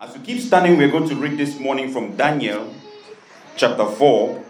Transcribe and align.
As 0.00 0.16
we 0.16 0.24
keep 0.24 0.40
standing, 0.40 0.78
we're 0.78 0.90
going 0.90 1.06
to 1.10 1.14
read 1.14 1.36
this 1.36 1.60
morning 1.60 1.92
from 1.92 2.16
Daniel 2.16 2.74
chapter 3.54 3.84
4, 3.84 4.42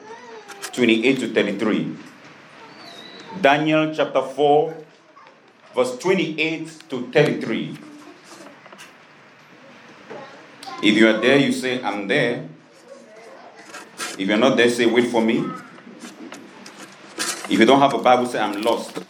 28 0.73 1.19
to 1.19 1.35
33. 1.35 1.97
Daniel 3.41 3.93
chapter 3.93 4.23
4, 4.23 4.77
verse 5.75 5.99
28 5.99 6.89
to 6.89 7.11
33. 7.11 7.77
If 10.85 10.97
you 10.97 11.09
are 11.09 11.19
there, 11.21 11.39
you 11.39 11.51
say, 11.51 11.83
I'm 11.83 12.07
there. 12.07 12.49
If 14.17 14.21
you're 14.21 14.39
not 14.39 14.57
there, 14.57 14.71
say, 14.71 14.87
wait 14.87 15.11
for 15.11 15.21
me. 15.21 15.45
If 17.51 17.59
you 17.59 17.67
don't 17.67 17.81
have 17.81 17.95
a 17.95 17.99
Bible, 17.99 18.27
say, 18.27 18.39
I'm 18.39 18.63
lost. 18.63 19.03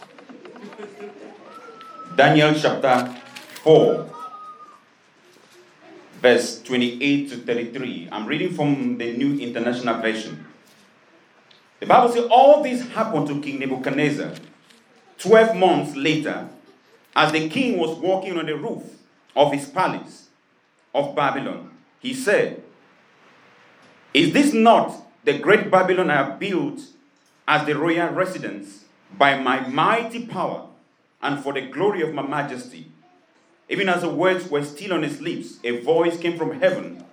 Daniel 2.15 2.55
chapter 2.55 3.15
4, 3.61 4.20
verse 6.21 6.61
28 6.61 7.29
to 7.29 7.37
33. 7.37 8.09
I'm 8.11 8.27
reading 8.27 8.53
from 8.53 8.97
the 8.97 9.17
New 9.17 9.39
International 9.39 9.99
Version. 9.99 10.45
The 11.79 11.87
Bible 11.87 12.13
says, 12.13 12.25
All 12.29 12.61
this 12.61 12.87
happened 12.89 13.27
to 13.27 13.41
King 13.41 13.59
Nebuchadnezzar 13.59 14.33
12 15.17 15.55
months 15.55 15.95
later, 15.95 16.47
as 17.15 17.31
the 17.31 17.49
king 17.49 17.79
was 17.79 17.97
walking 17.97 18.37
on 18.37 18.45
the 18.45 18.55
roof 18.55 18.83
of 19.35 19.51
his 19.51 19.67
palace 19.67 20.29
of 20.93 21.15
Babylon. 21.15 21.71
He 21.99 22.13
said, 22.13 22.61
Is 24.13 24.31
this 24.31 24.53
not 24.53 24.93
the 25.23 25.39
great 25.39 25.71
Babylon 25.71 26.11
I 26.11 26.17
have 26.17 26.39
built 26.39 26.81
as 27.47 27.65
the 27.65 27.75
royal 27.77 28.09
residence 28.13 28.85
by 29.17 29.39
my 29.39 29.67
mighty 29.67 30.27
power 30.27 30.67
and 31.21 31.43
for 31.43 31.53
the 31.53 31.61
glory 31.61 32.03
of 32.03 32.13
my 32.13 32.21
majesty? 32.21 32.91
Even 33.71 33.87
as 33.87 34.01
the 34.01 34.09
words 34.09 34.49
were 34.49 34.65
still 34.65 34.91
on 34.91 35.01
his 35.01 35.21
lips, 35.21 35.57
a 35.63 35.79
voice 35.79 36.19
came 36.19 36.37
from 36.37 36.59
heaven. 36.59 37.05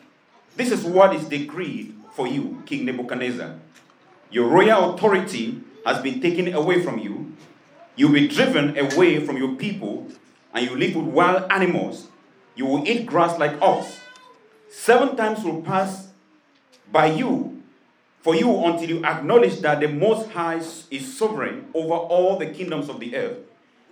This 0.56 0.72
is 0.72 0.82
what 0.82 1.14
is 1.14 1.28
decreed 1.28 1.94
for 2.14 2.26
you, 2.26 2.60
King 2.66 2.84
Nebuchadnezzar. 2.84 3.55
Your 4.33 4.48
royal 4.48 4.94
authority 4.94 5.60
has 5.86 6.02
been 6.02 6.20
taken 6.20 6.52
away 6.52 6.83
from 6.83 6.98
you. 6.98 7.33
You'll 7.94 8.12
be 8.12 8.27
driven 8.27 8.77
away 8.77 9.24
from 9.24 9.36
your 9.36 9.55
people, 9.55 10.08
and 10.52 10.68
you 10.68 10.77
live 10.77 10.96
with 10.96 11.05
wild 11.05 11.48
animals. 11.52 12.08
You 12.56 12.66
will 12.66 12.88
eat 12.88 13.06
grass 13.06 13.38
like 13.38 13.62
ox. 13.62 14.00
Seven 14.68 15.14
times 15.14 15.44
will 15.44 15.62
pass 15.62 16.08
by 16.90 17.06
you 17.06 17.62
for 18.20 18.34
you 18.34 18.64
until 18.64 18.88
you 18.88 19.05
acknowledge 19.05 19.61
that 19.61 19.78
the 19.78 19.86
Most 19.86 20.28
High 20.30 20.61
is 20.90 21.16
sovereign 21.16 21.68
over 21.72 21.94
all 21.94 22.36
the 22.36 22.46
kingdoms 22.46 22.88
of 22.88 22.98
the 22.98 23.14
earth 23.14 23.38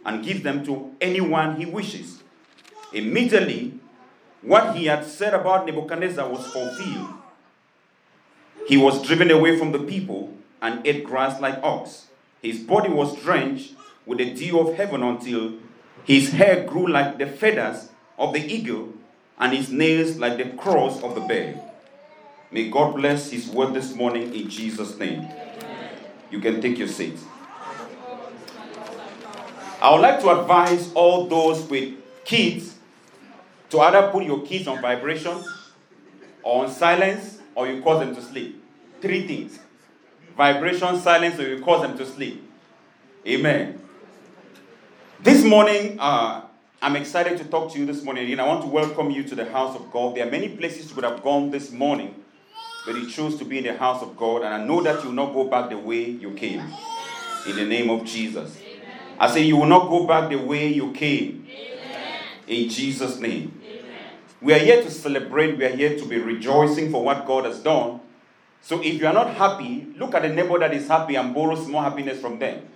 and 0.04 0.24
give 0.24 0.42
them 0.42 0.66
to 0.66 0.96
anyone 1.00 1.54
he 1.54 1.64
wishes. 1.64 2.24
Immediately, 2.96 3.74
what 4.40 4.74
he 4.74 4.86
had 4.86 5.04
said 5.04 5.34
about 5.34 5.66
Nebuchadnezzar 5.66 6.26
was 6.30 6.46
fulfilled. 6.46 7.10
He 8.66 8.78
was 8.78 9.06
driven 9.06 9.30
away 9.30 9.58
from 9.58 9.72
the 9.72 9.80
people 9.80 10.34
and 10.62 10.80
ate 10.86 11.04
grass 11.04 11.38
like 11.38 11.62
ox. 11.62 12.06
His 12.40 12.58
body 12.60 12.88
was 12.88 13.14
drenched 13.20 13.74
with 14.06 14.16
the 14.16 14.32
dew 14.32 14.60
of 14.60 14.76
heaven 14.76 15.02
until 15.02 15.56
his 16.04 16.30
hair 16.30 16.64
grew 16.64 16.86
like 16.86 17.18
the 17.18 17.26
feathers 17.26 17.90
of 18.18 18.32
the 18.32 18.40
eagle 18.40 18.94
and 19.38 19.52
his 19.52 19.70
nails 19.70 20.16
like 20.16 20.38
the 20.38 20.56
claws 20.56 21.02
of 21.02 21.14
the 21.14 21.20
bear. 21.20 21.62
May 22.50 22.70
God 22.70 22.94
bless 22.94 23.30
his 23.30 23.46
word 23.46 23.74
this 23.74 23.94
morning 23.94 24.34
in 24.34 24.48
Jesus' 24.48 24.98
name. 24.98 25.28
You 26.30 26.40
can 26.40 26.62
take 26.62 26.78
your 26.78 26.88
seat. 26.88 27.18
I 29.82 29.92
would 29.92 30.00
like 30.00 30.20
to 30.20 30.40
advise 30.40 30.90
all 30.94 31.26
those 31.26 31.68
with 31.68 31.92
kids 32.24 32.75
to 33.70 33.80
either 33.80 34.10
put 34.10 34.24
your 34.24 34.42
kids 34.42 34.66
on 34.68 34.80
vibration 34.80 35.42
or 36.42 36.64
on 36.64 36.70
silence 36.70 37.38
or 37.54 37.68
you 37.68 37.82
cause 37.82 38.00
them 38.00 38.14
to 38.14 38.22
sleep. 38.22 38.62
Three 39.00 39.26
things 39.26 39.58
vibration, 40.36 41.00
silence, 41.00 41.40
or 41.40 41.48
you 41.48 41.62
cause 41.62 41.82
them 41.82 41.96
to 41.96 42.04
sleep. 42.04 42.42
Amen. 43.26 43.80
This 45.20 45.42
morning, 45.42 45.98
uh, 45.98 46.42
I'm 46.82 46.94
excited 46.94 47.38
to 47.38 47.44
talk 47.44 47.72
to 47.72 47.78
you 47.78 47.86
this 47.86 48.02
morning, 48.02 48.30
and 48.30 48.40
I 48.40 48.46
want 48.46 48.62
to 48.62 48.68
welcome 48.68 49.10
you 49.10 49.24
to 49.24 49.34
the 49.34 49.50
house 49.50 49.74
of 49.74 49.90
God. 49.90 50.14
There 50.14 50.26
are 50.26 50.30
many 50.30 50.50
places 50.50 50.90
you 50.90 50.94
could 50.94 51.04
have 51.04 51.22
gone 51.22 51.50
this 51.50 51.72
morning, 51.72 52.14
but 52.84 52.94
you 52.96 53.08
chose 53.08 53.38
to 53.38 53.44
be 53.44 53.58
in 53.58 53.64
the 53.64 53.76
house 53.76 54.02
of 54.02 54.16
God, 54.16 54.42
and 54.42 54.52
I 54.52 54.62
know 54.62 54.82
that 54.82 55.02
you 55.02 55.08
will 55.08 55.16
not 55.16 55.32
go 55.32 55.44
back 55.44 55.70
the 55.70 55.78
way 55.78 56.04
you 56.04 56.32
came. 56.32 56.62
In 57.46 57.56
the 57.56 57.64
name 57.64 57.88
of 57.88 58.04
Jesus. 58.04 58.58
I 59.18 59.30
say 59.30 59.42
you 59.42 59.56
will 59.56 59.66
not 59.66 59.88
go 59.88 60.06
back 60.06 60.28
the 60.28 60.36
way 60.36 60.68
you 60.68 60.92
came. 60.92 61.46
In 62.46 62.68
Jesus' 62.68 63.18
name. 63.18 63.60
We 64.40 64.52
are 64.52 64.58
here 64.58 64.82
to 64.82 64.90
celebrate, 64.90 65.56
we 65.56 65.64
are 65.64 65.74
here 65.74 65.98
to 65.98 66.04
be 66.06 66.18
rejoicing 66.18 66.90
for 66.90 67.02
what 67.02 67.26
God 67.26 67.46
has 67.46 67.58
done. 67.58 68.00
So 68.60 68.80
if 68.82 69.00
you 69.00 69.06
are 69.06 69.12
not 69.12 69.34
happy, 69.34 69.86
look 69.96 70.14
at 70.14 70.22
the 70.22 70.28
neighbor 70.28 70.58
that 70.58 70.74
is 70.74 70.88
happy 70.88 71.14
and 71.14 71.34
borrow 71.34 71.54
some 71.54 71.72
more 71.72 71.82
happiness 71.82 72.20
from 72.20 72.38
them. 72.38 72.66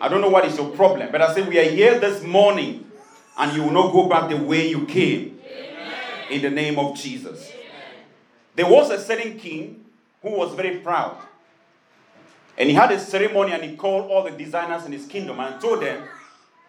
I 0.00 0.08
don't 0.08 0.20
know 0.20 0.28
what 0.28 0.44
is 0.44 0.56
your 0.56 0.70
problem, 0.70 1.10
but 1.10 1.22
I 1.22 1.34
say 1.34 1.42
we 1.42 1.58
are 1.58 1.70
here 1.70 1.98
this 1.98 2.22
morning 2.22 2.90
and 3.38 3.56
you 3.56 3.62
will 3.62 3.70
not 3.70 3.92
go 3.92 4.08
back 4.08 4.28
the 4.30 4.36
way 4.36 4.68
you 4.68 4.86
came. 4.86 5.40
Amen. 5.44 5.92
In 6.30 6.42
the 6.42 6.50
name 6.50 6.78
of 6.78 6.96
Jesus. 6.96 7.50
Amen. 7.50 8.04
There 8.56 8.66
was 8.66 8.90
a 8.90 9.00
certain 9.00 9.38
king 9.38 9.84
who 10.22 10.30
was 10.36 10.54
very 10.54 10.78
proud. 10.78 11.16
And 12.58 12.68
he 12.68 12.74
had 12.74 12.92
a 12.92 12.98
ceremony 12.98 13.52
and 13.52 13.62
he 13.62 13.76
called 13.76 14.10
all 14.10 14.24
the 14.24 14.30
designers 14.30 14.84
in 14.84 14.92
his 14.92 15.06
kingdom 15.06 15.40
and 15.40 15.60
told 15.60 15.82
them 15.82 16.06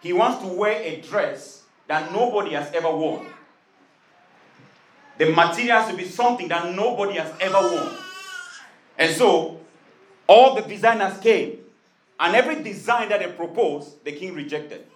he 0.00 0.12
wants 0.12 0.42
to 0.42 0.48
wear 0.48 0.80
a 0.82 1.00
dress 1.00 1.61
that 1.88 2.12
nobody 2.12 2.52
has 2.52 2.72
ever 2.72 2.90
worn. 2.90 3.26
The 5.18 5.26
material 5.30 5.80
has 5.80 5.90
to 5.90 5.96
be 5.96 6.04
something 6.04 6.48
that 6.48 6.74
nobody 6.74 7.18
has 7.18 7.32
ever 7.40 7.60
worn. 7.60 7.94
And 8.98 9.14
so 9.14 9.60
all 10.26 10.54
the 10.54 10.62
designers 10.62 11.18
came, 11.18 11.58
and 12.18 12.36
every 12.36 12.62
design 12.62 13.08
that 13.08 13.20
they 13.20 13.30
proposed, 13.32 14.04
the 14.04 14.12
king 14.12 14.34
rejected. 14.34 14.86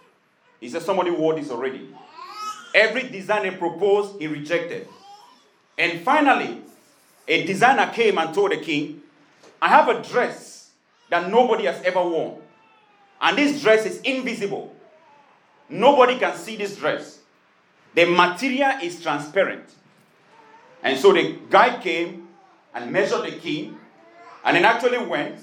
He 0.60 0.69
said, 0.69 0.82
Somebody 0.82 1.10
wore 1.10 1.34
this 1.34 1.50
already. 1.50 1.94
Every 2.75 3.08
design 3.08 3.42
they 3.44 3.50
proposed, 3.50 4.20
he 4.20 4.26
rejected. 4.26 4.86
And 5.78 6.00
finally, 6.02 6.62
a 7.26 7.44
designer 7.44 7.91
came 7.92 8.19
and 8.19 8.34
told 8.34 8.52
the 8.52 8.58
king, 8.58 9.02
I 9.60 9.69
have 9.69 9.88
a 9.88 10.02
dress 10.02 10.70
that 11.10 11.30
nobody 11.30 11.64
has 11.64 11.82
ever 11.82 12.02
worn. 12.02 12.36
And 13.20 13.38
this 13.38 13.60
dress 13.62 13.86
is 13.86 14.00
invisible. 14.02 14.75
Nobody 15.69 16.19
can 16.19 16.37
see 16.37 16.56
this 16.56 16.77
dress. 16.77 17.21
The 17.94 18.04
material 18.04 18.78
is 18.82 19.03
transparent. 19.03 19.65
And 20.82 20.99
so 20.99 21.12
the 21.12 21.38
guy 21.50 21.81
came 21.81 22.28
and 22.75 22.93
measured 22.93 23.25
the 23.25 23.32
king, 23.32 23.78
and 24.44 24.56
then 24.56 24.65
actually 24.65 24.99
went, 24.99 25.41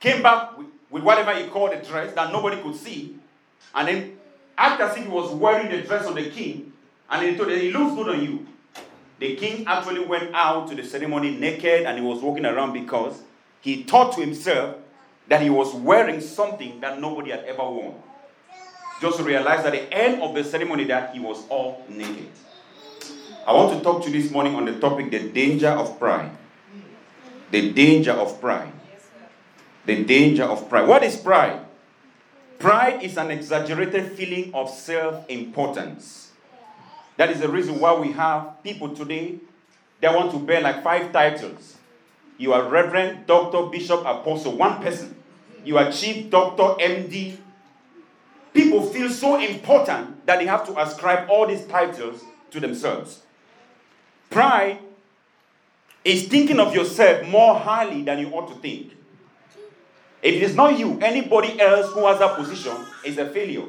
came 0.00 0.22
back 0.22 0.56
with, 0.56 0.66
with 0.90 1.02
whatever 1.02 1.34
he 1.34 1.46
called 1.48 1.72
a 1.72 1.82
dress 1.82 2.14
that 2.14 2.32
nobody 2.32 2.60
could 2.62 2.74
see, 2.74 3.16
and 3.74 3.88
then 3.88 4.18
acted 4.56 4.86
as 4.86 4.96
if 4.96 5.04
he 5.04 5.08
was 5.08 5.30
wearing 5.32 5.70
the 5.70 5.82
dress 5.82 6.06
of 6.06 6.14
the 6.14 6.30
king, 6.30 6.72
and 7.10 7.28
he 7.28 7.36
told 7.36 7.50
him, 7.50 7.58
It 7.58 7.72
looks 7.72 7.94
good 7.94 8.08
on 8.08 8.22
you. 8.24 8.46
The 9.22 9.36
king 9.36 9.64
actually 9.68 10.04
went 10.04 10.34
out 10.34 10.66
to 10.68 10.74
the 10.74 10.82
ceremony 10.82 11.36
naked 11.36 11.86
and 11.86 11.96
he 11.96 12.04
was 12.04 12.20
walking 12.20 12.44
around 12.44 12.72
because 12.72 13.22
he 13.60 13.84
thought 13.84 14.16
to 14.16 14.20
himself 14.20 14.74
that 15.28 15.40
he 15.40 15.48
was 15.48 15.72
wearing 15.74 16.20
something 16.20 16.80
that 16.80 17.00
nobody 17.00 17.30
had 17.30 17.44
ever 17.44 17.62
worn. 17.62 17.94
Just 19.02 19.18
realized 19.18 19.66
at 19.66 19.72
the 19.72 19.92
end 19.92 20.22
of 20.22 20.32
the 20.32 20.44
ceremony 20.44 20.84
that 20.84 21.12
he 21.12 21.18
was 21.18 21.44
all 21.48 21.84
naked. 21.88 22.28
I 23.44 23.52
want 23.52 23.76
to 23.76 23.82
talk 23.82 24.04
to 24.04 24.08
you 24.08 24.22
this 24.22 24.30
morning 24.30 24.54
on 24.54 24.64
the 24.64 24.78
topic 24.78 25.10
the 25.10 25.28
danger 25.28 25.70
of 25.70 25.98
pride. 25.98 26.30
The 27.50 27.72
danger 27.72 28.12
of 28.12 28.40
pride. 28.40 28.72
The 29.86 30.04
danger 30.04 30.44
of 30.44 30.68
pride. 30.68 30.86
What 30.86 31.02
is 31.02 31.16
pride? 31.16 31.66
Pride 32.60 33.02
is 33.02 33.16
an 33.16 33.32
exaggerated 33.32 34.12
feeling 34.12 34.54
of 34.54 34.70
self 34.70 35.28
importance. 35.28 36.30
That 37.16 37.28
is 37.30 37.40
the 37.40 37.48
reason 37.48 37.80
why 37.80 37.98
we 37.98 38.12
have 38.12 38.62
people 38.62 38.94
today 38.94 39.40
that 40.00 40.14
want 40.14 40.30
to 40.30 40.38
bear 40.38 40.60
like 40.60 40.84
five 40.84 41.12
titles. 41.12 41.76
You 42.38 42.52
are 42.52 42.68
Reverend, 42.68 43.26
Doctor, 43.26 43.62
Bishop, 43.62 44.02
Apostle, 44.06 44.56
one 44.56 44.80
person. 44.80 45.16
You 45.64 45.78
are 45.78 45.90
Chief, 45.90 46.30
Doctor, 46.30 46.80
MD. 46.80 47.38
People 48.52 48.82
feel 48.86 49.08
so 49.10 49.40
important 49.40 50.26
that 50.26 50.38
they 50.38 50.46
have 50.46 50.66
to 50.66 50.80
ascribe 50.80 51.28
all 51.30 51.46
these 51.46 51.64
titles 51.66 52.22
to 52.50 52.60
themselves. 52.60 53.22
Pride 54.30 54.78
is 56.04 56.28
thinking 56.28 56.60
of 56.60 56.74
yourself 56.74 57.26
more 57.26 57.58
highly 57.58 58.02
than 58.02 58.18
you 58.18 58.28
ought 58.30 58.48
to 58.48 58.54
think. 58.56 58.92
If 60.22 60.34
it 60.34 60.42
is 60.42 60.54
not 60.54 60.78
you, 60.78 60.98
anybody 61.00 61.60
else 61.60 61.92
who 61.92 62.06
has 62.06 62.18
that 62.18 62.36
position 62.36 62.76
is 63.04 63.18
a 63.18 63.28
failure. 63.28 63.66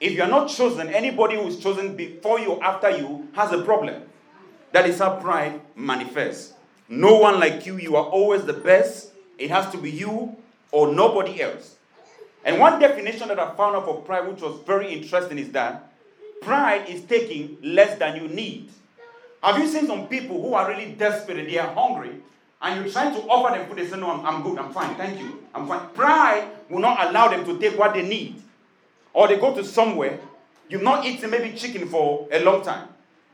If 0.00 0.12
you 0.12 0.22
are 0.22 0.28
not 0.28 0.48
chosen, 0.48 0.88
anybody 0.88 1.36
who 1.36 1.46
is 1.46 1.58
chosen 1.58 1.96
before 1.96 2.40
you 2.40 2.52
or 2.52 2.64
after 2.64 2.90
you 2.90 3.28
has 3.32 3.52
a 3.52 3.62
problem. 3.62 4.02
That 4.72 4.88
is 4.88 4.98
how 4.98 5.16
pride 5.20 5.60
manifests. 5.76 6.54
No 6.88 7.16
one 7.16 7.38
like 7.38 7.64
you, 7.66 7.78
you 7.78 7.96
are 7.96 8.04
always 8.04 8.44
the 8.44 8.52
best. 8.52 9.12
It 9.38 9.50
has 9.50 9.70
to 9.72 9.78
be 9.78 9.90
you 9.90 10.36
or 10.72 10.92
nobody 10.92 11.40
else. 11.42 11.73
And 12.44 12.60
one 12.60 12.78
definition 12.78 13.28
that 13.28 13.38
I 13.38 13.54
found 13.54 13.76
out 13.76 13.84
for 13.86 14.02
pride, 14.02 14.28
which 14.28 14.42
was 14.42 14.60
very 14.66 14.92
interesting, 14.92 15.38
is 15.38 15.50
that 15.52 15.90
pride 16.42 16.88
is 16.88 17.02
taking 17.02 17.56
less 17.62 17.98
than 17.98 18.16
you 18.16 18.28
need 18.28 18.70
Have 19.44 19.58
you 19.58 19.68
seen 19.68 19.86
some 19.86 20.08
people 20.08 20.40
who 20.40 20.54
are 20.54 20.66
really 20.70 20.92
desperate? 20.92 21.46
They 21.46 21.58
are 21.58 21.70
hungry, 21.74 22.12
and 22.62 22.82
you're 22.82 22.90
trying 22.90 23.14
to 23.14 23.20
offer 23.28 23.54
them 23.54 23.68
food. 23.68 23.76
They 23.76 23.86
say, 23.86 23.98
No, 24.00 24.10
I'm, 24.10 24.24
I'm 24.24 24.42
good, 24.42 24.58
I'm 24.58 24.72
fine, 24.72 24.94
thank 24.96 25.20
you, 25.20 25.44
I'm 25.54 25.68
fine. 25.68 25.86
Pride 25.90 26.48
will 26.70 26.78
not 26.78 27.06
allow 27.06 27.28
them 27.28 27.44
to 27.44 27.58
take 27.58 27.78
what 27.78 27.92
they 27.92 28.00
need. 28.08 28.40
Or 29.12 29.28
they 29.28 29.36
go 29.36 29.54
to 29.54 29.62
somewhere, 29.62 30.18
you've 30.70 30.82
not 30.82 31.04
eaten 31.04 31.28
maybe 31.28 31.54
chicken 31.54 31.86
for 31.88 32.26
a 32.32 32.42
long 32.42 32.64
time 32.64 32.88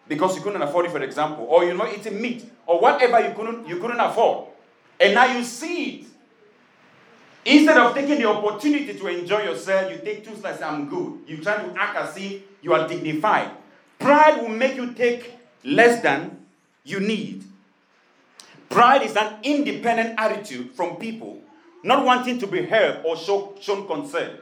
because 0.09 0.35
you 0.35 0.43
couldn't 0.43 0.61
afford 0.63 0.87
it, 0.87 0.91
for 0.91 1.01
example, 1.01 1.47
or 1.49 1.65
you're 1.65 1.77
not 1.77 1.95
eating 1.95 2.21
meat, 2.21 2.45
or 2.67 2.81
whatever 2.81 3.21
you 3.21 3.33
couldn't, 3.33 3.69
you 3.69 3.79
couldn't 3.79 4.01
afford. 4.01 4.49
And 4.99 5.15
now 5.15 5.27
you 5.33 5.45
see 5.45 5.85
it. 5.91 6.07
Instead 7.45 7.79
of 7.79 7.95
taking 7.95 8.19
the 8.19 8.29
opportunity 8.29 8.93
to 8.99 9.07
enjoy 9.07 9.43
yourself, 9.43 9.91
you 9.91 9.99
take 9.99 10.25
two 10.25 10.37
slices, 10.37 10.63
I'm 10.63 10.89
good. 10.89 11.21
You 11.27 11.39
try 11.39 11.57
to 11.57 11.81
act 11.81 11.97
as 11.97 12.17
if 12.17 12.43
you 12.61 12.75
are 12.75 12.87
dignified. 12.87 13.51
Pride 13.99 14.43
will 14.43 14.51
make 14.51 14.77
you 14.77 14.93
take 14.93 15.35
less 15.65 16.03
than 16.03 16.39
you 16.85 17.01
need. 17.01 17.45
Pride 18.69 19.03
is 19.03 19.17
an 19.17 19.35
independent 19.43 20.19
attitude 20.19 20.73
from 20.73 20.97
people, 20.97 21.41
not 21.83 22.05
wanting 22.05 22.39
to 22.39 22.47
be 22.47 22.65
helped 22.65 23.05
or 23.05 23.17
show, 23.17 23.55
shown 23.61 23.87
concern. 23.87 24.39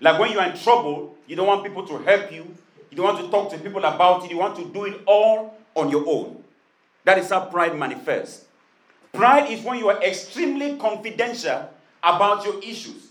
Like 0.00 0.18
when 0.18 0.32
you 0.32 0.40
are 0.40 0.50
in 0.50 0.56
trouble, 0.58 1.16
you 1.26 1.36
don't 1.36 1.46
want 1.46 1.62
people 1.62 1.86
to 1.86 1.98
help 1.98 2.32
you, 2.32 2.54
you 2.90 2.96
don't 2.96 3.14
want 3.14 3.24
to 3.24 3.30
talk 3.30 3.50
to 3.52 3.58
people 3.58 3.84
about 3.84 4.24
it, 4.24 4.30
you 4.30 4.38
want 4.38 4.56
to 4.56 4.64
do 4.64 4.84
it 4.86 5.00
all 5.06 5.56
on 5.74 5.90
your 5.90 6.04
own. 6.08 6.42
That 7.04 7.18
is 7.18 7.30
how 7.30 7.44
pride 7.44 7.78
manifests. 7.78 8.46
Pride 9.12 9.50
is 9.50 9.62
when 9.62 9.78
you 9.78 9.90
are 9.90 10.02
extremely 10.02 10.76
confidential 10.76 11.68
about 12.02 12.44
your 12.44 12.62
issues. 12.62 13.08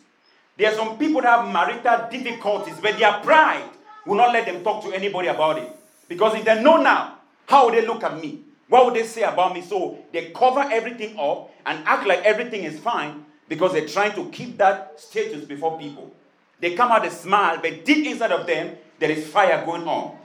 There 0.58 0.72
are 0.72 0.76
some 0.76 0.98
people 0.98 1.22
that 1.22 1.40
have 1.40 1.52
marital 1.52 2.10
difficulties, 2.10 2.76
but 2.82 3.00
their 3.00 3.14
pride 3.22 3.70
will 4.06 4.16
not 4.16 4.34
let 4.34 4.46
them 4.46 4.64
talk 4.64 4.84
to 4.84 4.92
anybody 4.92 5.28
about 5.28 5.58
it. 5.58 5.70
Because 6.08 6.36
if 6.36 6.46
they 6.46 6.62
know 6.62 6.78
now, 6.78 7.18
how 7.48 7.66
would 7.66 7.74
they 7.74 7.86
look 7.86 8.04
at 8.04 8.20
me? 8.22 8.42
What 8.68 8.86
would 8.86 8.94
they 8.96 9.04
say 9.04 9.24
about 9.24 9.54
me? 9.54 9.62
So 9.62 10.00
they 10.12 10.32
cover 10.32 10.62
everything 10.62 11.18
up 11.20 11.52
and 11.66 11.84
act 11.86 12.08
like 12.08 12.20
everything 12.24 12.64
is 12.64 12.80
fine 12.80 13.26
because 13.50 13.74
they're 13.74 13.88
trying 13.88 14.14
to 14.14 14.30
keep 14.30 14.58
that 14.58 15.00
status 15.00 15.44
before 15.46 15.78
people. 15.78 16.12
They 16.60 16.76
come 16.76 16.92
out 16.92 17.06
a 17.06 17.12
smile, 17.12 17.60
but 17.62 17.84
deep 17.84 18.06
inside 18.06 18.32
of 18.32 18.46
them, 18.46 18.78
there 19.00 19.10
is 19.10 19.28
fire 19.28 19.66
going 19.66 19.88
on. 19.88 20.16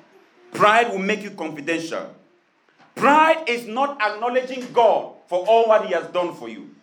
Pride 0.52 0.90
will 0.90 0.98
make 0.98 1.22
you 1.22 1.30
confidential. 1.30 2.14
Pride 2.94 3.48
is 3.48 3.66
not 3.66 4.00
acknowledging 4.00 4.70
God 4.72 5.14
for 5.28 5.44
all 5.46 5.68
what 5.68 5.86
He 5.86 5.94
has 5.94 6.06
done 6.08 6.34
for 6.34 6.48
you. 6.48 6.75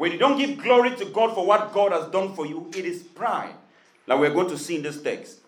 When 0.00 0.12
you 0.12 0.16
don't 0.16 0.38
give 0.38 0.56
glory 0.56 0.96
to 0.96 1.04
God 1.04 1.34
for 1.34 1.44
what 1.44 1.74
God 1.74 1.92
has 1.92 2.06
done 2.06 2.34
for 2.34 2.46
you, 2.46 2.70
it 2.74 2.86
is 2.86 3.02
pride. 3.02 3.52
Like 4.06 4.18
we're 4.18 4.32
going 4.32 4.48
to 4.48 4.56
see 4.56 4.76
in 4.76 4.82
this 4.82 5.02
text. 5.02 5.40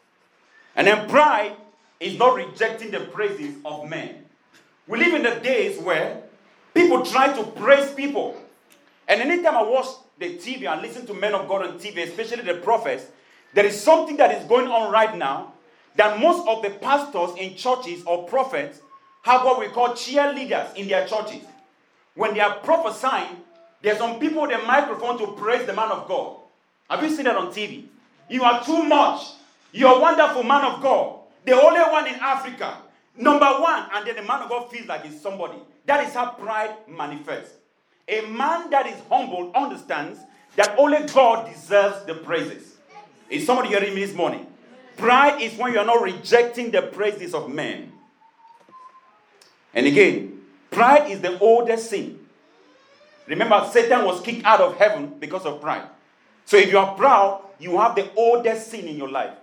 And 0.76 0.86
then 0.86 1.08
pride 1.08 1.56
is 1.98 2.18
not 2.18 2.34
rejecting 2.34 2.90
the 2.90 3.00
praises 3.00 3.56
of 3.64 3.88
men. 3.88 4.26
We 4.86 4.98
live 4.98 5.14
in 5.14 5.22
the 5.22 5.40
days 5.40 5.80
where 5.80 6.24
people 6.74 7.02
try 7.02 7.32
to 7.34 7.44
praise 7.52 7.92
people. 7.92 8.36
And 9.08 9.22
anytime 9.22 9.56
I 9.56 9.62
watch 9.62 9.86
the 10.18 10.36
TV 10.36 10.70
and 10.70 10.82
listen 10.82 11.06
to 11.06 11.14
men 11.14 11.34
of 11.34 11.48
God 11.48 11.66
on 11.66 11.78
TV, 11.78 12.06
especially 12.06 12.42
the 12.42 12.56
prophets, 12.56 13.06
there 13.54 13.64
is 13.64 13.80
something 13.80 14.18
that 14.18 14.38
is 14.38 14.46
going 14.46 14.66
on 14.66 14.92
right 14.92 15.16
now 15.16 15.54
that 15.96 16.20
most 16.20 16.46
of 16.46 16.60
the 16.62 16.68
pastors 16.68 17.30
in 17.38 17.56
churches 17.56 18.04
or 18.04 18.28
prophets 18.28 18.82
have 19.22 19.46
what 19.46 19.58
we 19.58 19.68
call 19.68 19.94
cheerleaders 19.94 20.76
in 20.76 20.88
their 20.88 21.06
churches. 21.06 21.42
When 22.14 22.34
they 22.34 22.40
are 22.40 22.56
prophesying, 22.58 23.38
there's 23.82 23.98
some 23.98 24.18
people 24.20 24.42
with 24.42 24.52
a 24.52 24.62
microphone 24.64 25.18
to 25.18 25.26
praise 25.32 25.66
the 25.66 25.72
man 25.72 25.90
of 25.90 26.06
God. 26.06 26.36
Have 26.88 27.02
you 27.02 27.10
seen 27.10 27.24
that 27.24 27.36
on 27.36 27.52
TV? 27.52 27.86
You 28.28 28.44
are 28.44 28.64
too 28.64 28.84
much. 28.84 29.26
You're 29.72 29.96
a 29.96 30.00
wonderful 30.00 30.42
man 30.42 30.64
of 30.64 30.80
God. 30.80 31.20
The 31.44 31.60
only 31.60 31.80
one 31.80 32.06
in 32.06 32.14
Africa. 32.14 32.78
Number 33.16 33.46
one. 33.46 33.86
And 33.92 34.06
then 34.06 34.16
the 34.16 34.22
man 34.22 34.42
of 34.42 34.48
God 34.48 34.70
feels 34.70 34.86
like 34.86 35.04
he's 35.04 35.20
somebody. 35.20 35.58
That 35.86 36.06
is 36.06 36.14
how 36.14 36.30
pride 36.30 36.74
manifests. 36.88 37.56
A 38.08 38.20
man 38.26 38.70
that 38.70 38.86
is 38.86 38.96
humble 39.10 39.50
understands 39.54 40.20
that 40.56 40.78
only 40.78 41.06
God 41.06 41.52
deserves 41.52 42.04
the 42.04 42.14
praises. 42.14 42.76
Is 43.30 43.46
somebody 43.46 43.68
hearing 43.70 43.94
me 43.94 44.04
this 44.04 44.14
morning? 44.14 44.46
Pride 44.96 45.40
is 45.40 45.56
when 45.56 45.72
you 45.72 45.78
are 45.78 45.86
not 45.86 46.02
rejecting 46.02 46.70
the 46.70 46.82
praises 46.82 47.34
of 47.34 47.50
men. 47.50 47.92
And 49.74 49.86
again, 49.86 50.42
pride 50.70 51.10
is 51.10 51.20
the 51.20 51.38
oldest 51.38 51.90
sin. 51.90 52.18
Remember, 53.26 53.68
Satan 53.72 54.04
was 54.04 54.20
kicked 54.20 54.44
out 54.44 54.60
of 54.60 54.76
heaven 54.76 55.14
because 55.18 55.44
of 55.46 55.60
pride. 55.60 55.86
So 56.44 56.56
if 56.56 56.70
you 56.70 56.78
are 56.78 56.94
proud, 56.94 57.42
you 57.58 57.78
have 57.78 57.94
the 57.94 58.10
oldest 58.16 58.70
sin 58.70 58.86
in 58.86 58.96
your 58.96 59.08
life. 59.08 59.34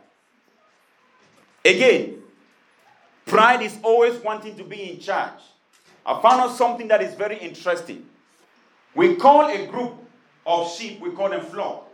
Again, 1.64 2.22
pride 3.26 3.62
is 3.62 3.78
always 3.84 4.22
wanting 4.22 4.56
to 4.58 4.64
be 4.64 4.92
in 4.92 5.00
charge. 5.00 5.40
I 6.06 6.22
found 6.22 6.42
out 6.42 6.56
something 6.56 6.88
that 6.90 7.02
is 7.02 7.14
very 7.14 7.38
interesting. 7.38 8.06
We 8.96 9.16
call 9.16 9.48
a 9.50 9.68
group 9.68 9.94
of 10.46 10.72
sheep, 10.72 11.00
we 11.00 11.12
call 11.12 11.30
them 11.30 11.42
flock. 11.42 11.88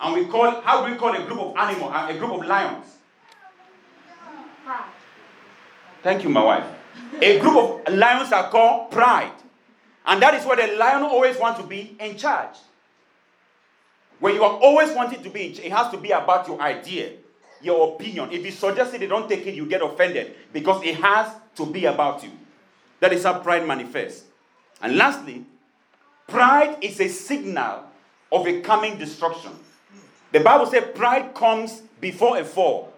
And 0.00 0.14
we 0.14 0.26
call, 0.26 0.60
how 0.60 0.84
do 0.84 0.92
we 0.92 0.98
call 0.98 1.14
a 1.14 1.24
group 1.24 1.40
of 1.40 1.56
animals, 1.56 1.92
a 1.94 2.18
group 2.18 2.32
of 2.32 2.46
lions? 2.46 2.86
Thank 6.02 6.22
you, 6.22 6.28
my 6.28 6.42
wife. 6.42 6.64
A 7.20 7.38
group 7.38 7.56
of 7.56 7.94
lions 7.94 8.32
are 8.32 8.50
called 8.50 8.90
pride. 8.90 9.32
And 10.06 10.20
that 10.22 10.34
is 10.34 10.44
where 10.44 10.56
the 10.56 10.76
lion 10.76 11.02
always 11.02 11.38
wants 11.38 11.60
to 11.60 11.66
be 11.66 11.96
in 11.98 12.16
charge. 12.16 12.56
When 14.20 14.34
you 14.34 14.44
are 14.44 14.58
always 14.58 14.94
wanting 14.94 15.22
to 15.22 15.30
be 15.30 15.46
in 15.46 15.54
charge, 15.54 15.66
it 15.66 15.72
has 15.72 15.90
to 15.92 15.98
be 15.98 16.10
about 16.10 16.46
your 16.46 16.60
idea, 16.60 17.12
your 17.62 17.94
opinion. 17.94 18.30
If 18.32 18.44
you 18.44 18.50
suggest 18.50 18.94
it, 18.94 19.00
they 19.00 19.06
don't 19.06 19.28
take 19.28 19.46
it, 19.46 19.54
you 19.54 19.66
get 19.66 19.82
offended 19.82 20.34
because 20.52 20.82
it 20.84 20.96
has 20.96 21.32
to 21.56 21.66
be 21.66 21.86
about 21.86 22.22
you. 22.22 22.30
That 23.00 23.12
is 23.12 23.24
how 23.24 23.38
pride 23.40 23.66
manifests. 23.66 24.24
And 24.80 24.96
lastly, 24.96 25.44
pride 26.26 26.78
is 26.80 27.00
a 27.00 27.08
signal 27.08 27.84
of 28.30 28.46
a 28.46 28.60
coming 28.60 28.98
destruction. 28.98 29.52
The 30.32 30.40
Bible 30.40 30.66
says 30.66 30.84
pride 30.94 31.34
comes 31.34 31.82
before 32.00 32.38
a 32.38 32.44
fall. 32.44 32.92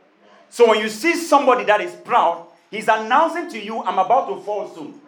So 0.49 0.69
when 0.69 0.81
you 0.81 0.89
see 0.89 1.15
somebody 1.15 1.65
that 1.65 1.81
is 1.81 1.95
proud, 1.95 2.47
he's 2.71 2.89
announcing 2.89 3.51
to 3.51 3.63
you, 3.63 3.83
I'm 3.83 3.99
about 3.99 4.29
to 4.29 4.41
fall 4.43 4.73
soon. 4.75 5.01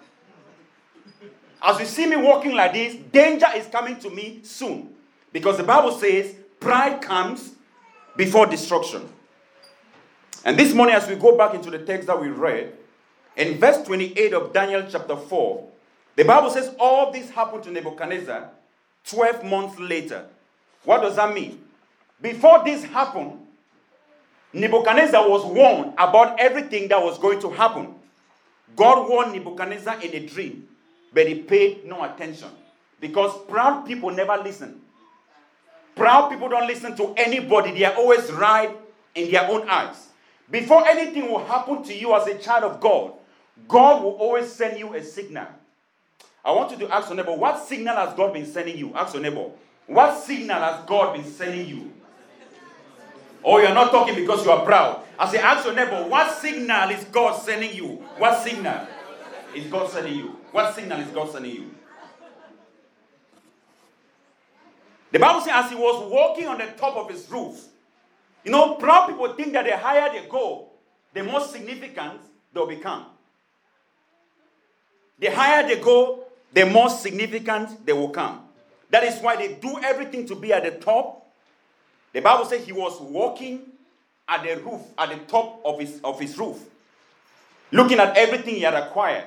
As 1.62 1.81
you 1.81 1.87
see 1.87 2.06
me 2.06 2.16
walking 2.16 2.55
like 2.55 2.72
this, 2.72 2.94
danger 2.94 3.46
is 3.55 3.66
coming 3.66 3.99
to 4.00 4.10
me 4.10 4.40
soon. 4.43 4.94
Because 5.32 5.56
the 5.56 5.64
Bible 5.64 5.93
says 5.93 6.34
pride 6.60 7.02
comes 7.02 7.52
before 8.16 8.46
destruction. 8.46 9.08
And 10.44 10.58
this 10.58 10.72
morning, 10.72 10.94
as 10.94 11.08
we 11.08 11.16
go 11.16 11.37
back 11.37 11.55
into 11.55 11.70
the 11.70 11.78
text 11.78 12.06
that 12.06 12.20
we 12.20 12.28
read, 12.28 12.72
in 13.37 13.58
verse 13.58 13.84
28 13.87 14.32
of 14.32 14.52
Daniel 14.52 14.84
chapter 14.88 15.16
4, 15.16 15.69
the 16.16 16.24
Bible 16.24 16.50
says 16.50 16.74
all 16.79 17.12
this 17.12 17.31
happened 17.31 17.62
to 17.65 17.70
Nebuchadnezzar 17.70 18.50
12 19.06 19.44
months 19.44 19.79
later. 19.79 20.27
What 20.84 21.03
does 21.03 21.17
that 21.17 21.34
mean? 21.34 21.62
Before 22.20 22.65
this 22.65 22.84
happened, 22.84 23.38
Nebuchadnezzar 24.53 25.29
was 25.29 25.44
warned 25.44 25.93
about 25.98 26.41
everything 26.41 26.88
that 26.88 27.03
was 27.03 27.19
going 27.19 27.41
to 27.41 27.50
happen. 27.50 27.94
God 28.74 29.08
warned 29.08 29.32
Nebuchadnezzar 29.32 30.00
in 30.03 30.15
a 30.15 30.27
dream 30.27 30.69
but 31.12 31.27
he 31.27 31.36
paid 31.36 31.84
no 31.84 32.03
attention 32.03 32.50
because 33.00 33.32
proud 33.48 33.86
people 33.86 34.10
never 34.10 34.36
listen. 34.36 34.81
Proud 35.94 36.31
people 36.31 36.48
don't 36.48 36.67
listen 36.67 36.96
to 36.96 37.15
anybody, 37.17 37.72
they 37.72 37.84
are 37.84 37.94
always 37.94 38.31
right 38.32 38.70
in 39.15 39.31
their 39.31 39.50
own 39.50 39.69
eyes. 39.69 40.08
Before 40.50 40.86
anything 40.86 41.31
will 41.31 41.44
happen 41.44 41.82
to 41.82 41.94
you 41.94 42.15
as 42.15 42.27
a 42.27 42.38
child 42.38 42.65
of 42.65 42.81
God, 42.81 43.12
God 43.67 44.03
will 44.03 44.12
always 44.12 44.50
send 44.50 44.79
you 44.79 44.94
a 44.94 45.03
signal. 45.03 45.46
I 46.44 46.53
want 46.53 46.70
you 46.70 46.79
to 46.79 46.94
ask 46.94 47.08
your 47.08 47.17
neighbor, 47.17 47.34
what 47.34 47.58
signal 47.67 47.96
has 47.96 48.15
God 48.15 48.32
been 48.32 48.46
sending 48.46 48.79
you? 48.79 48.94
Ask 48.94 49.12
your 49.12 49.22
neighbor, 49.22 49.50
what 49.86 50.19
signal 50.22 50.60
has 50.60 50.84
God 50.86 51.15
been 51.15 51.24
sending 51.24 51.67
you? 51.67 51.93
Oh, 53.44 53.58
you're 53.58 53.74
not 53.74 53.91
talking 53.91 54.15
because 54.15 54.44
you 54.44 54.50
are 54.50 54.65
proud. 54.65 55.03
I 55.19 55.31
say, 55.31 55.38
ask 55.38 55.65
your 55.65 55.74
neighbor, 55.74 56.05
what 56.08 56.36
signal 56.38 56.91
is 56.91 57.05
God 57.05 57.41
sending 57.41 57.74
you? 57.74 58.05
What 58.19 58.43
signal 58.43 58.86
is 59.55 59.67
God 59.67 59.90
sending 59.90 60.14
you? 60.14 60.36
What 60.52 60.74
signal 60.74 61.00
is 61.00 61.08
God 61.08 61.31
sending 61.31 61.55
you? 61.55 61.70
The 65.10 65.19
Bible 65.19 65.40
says, 65.40 65.52
as 65.55 65.70
he 65.70 65.76
was 65.76 66.10
walking 66.10 66.46
on 66.46 66.58
the 66.58 66.67
top 66.76 66.96
of 66.96 67.10
his 67.10 67.28
roof, 67.31 67.64
you 68.44 68.52
know, 68.52 68.74
proud 68.74 69.08
people 69.08 69.32
think 69.34 69.52
that 69.55 69.64
the 69.64 69.76
higher 69.76 70.12
they 70.12 70.28
go, 70.28 70.69
the 71.14 71.22
more 71.22 71.40
significant 71.40 72.20
they'll 72.52 72.67
become. 72.67 73.06
The 75.19 75.28
higher 75.28 75.67
they 75.67 75.81
go, 75.81 76.24
the 76.52 76.67
more 76.67 76.90
significant 76.90 77.84
they 77.84 77.93
will 77.93 78.10
come. 78.10 78.43
That 78.90 79.05
is 79.05 79.20
why 79.20 79.36
they 79.36 79.55
do 79.55 79.78
everything 79.82 80.26
to 80.26 80.34
be 80.34 80.52
at 80.52 80.64
the 80.64 80.72
top. 80.72 81.26
The 82.12 82.20
Bible 82.20 82.44
says 82.44 82.64
he 82.64 82.72
was 82.72 83.00
walking 83.00 83.62
at 84.28 84.43
the 84.43 84.62
roof, 84.62 84.81
at 84.96 85.08
the 85.10 85.17
top 85.26 85.60
of 85.64 85.81
his, 85.81 86.00
of 86.05 86.20
his 86.20 86.38
roof, 86.38 86.58
looking 87.72 87.98
at 87.98 88.17
everything 88.17 88.56
he 88.56 88.62
had 88.62 88.74
acquired. 88.74 89.24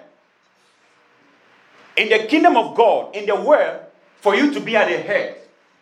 In 1.98 2.10
the 2.10 2.26
kingdom 2.28 2.56
of 2.58 2.76
God, 2.76 3.16
in 3.16 3.26
the 3.26 3.36
world, 3.36 3.82
for 4.22 4.36
you 4.36 4.54
to 4.54 4.60
be 4.60 4.76
at 4.76 4.88
the 4.88 4.98
head, 4.98 5.38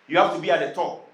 you 0.08 0.18
have 0.18 0.34
to 0.34 0.40
be 0.40 0.50
at 0.50 0.60
the 0.60 0.74
top. 0.74 1.08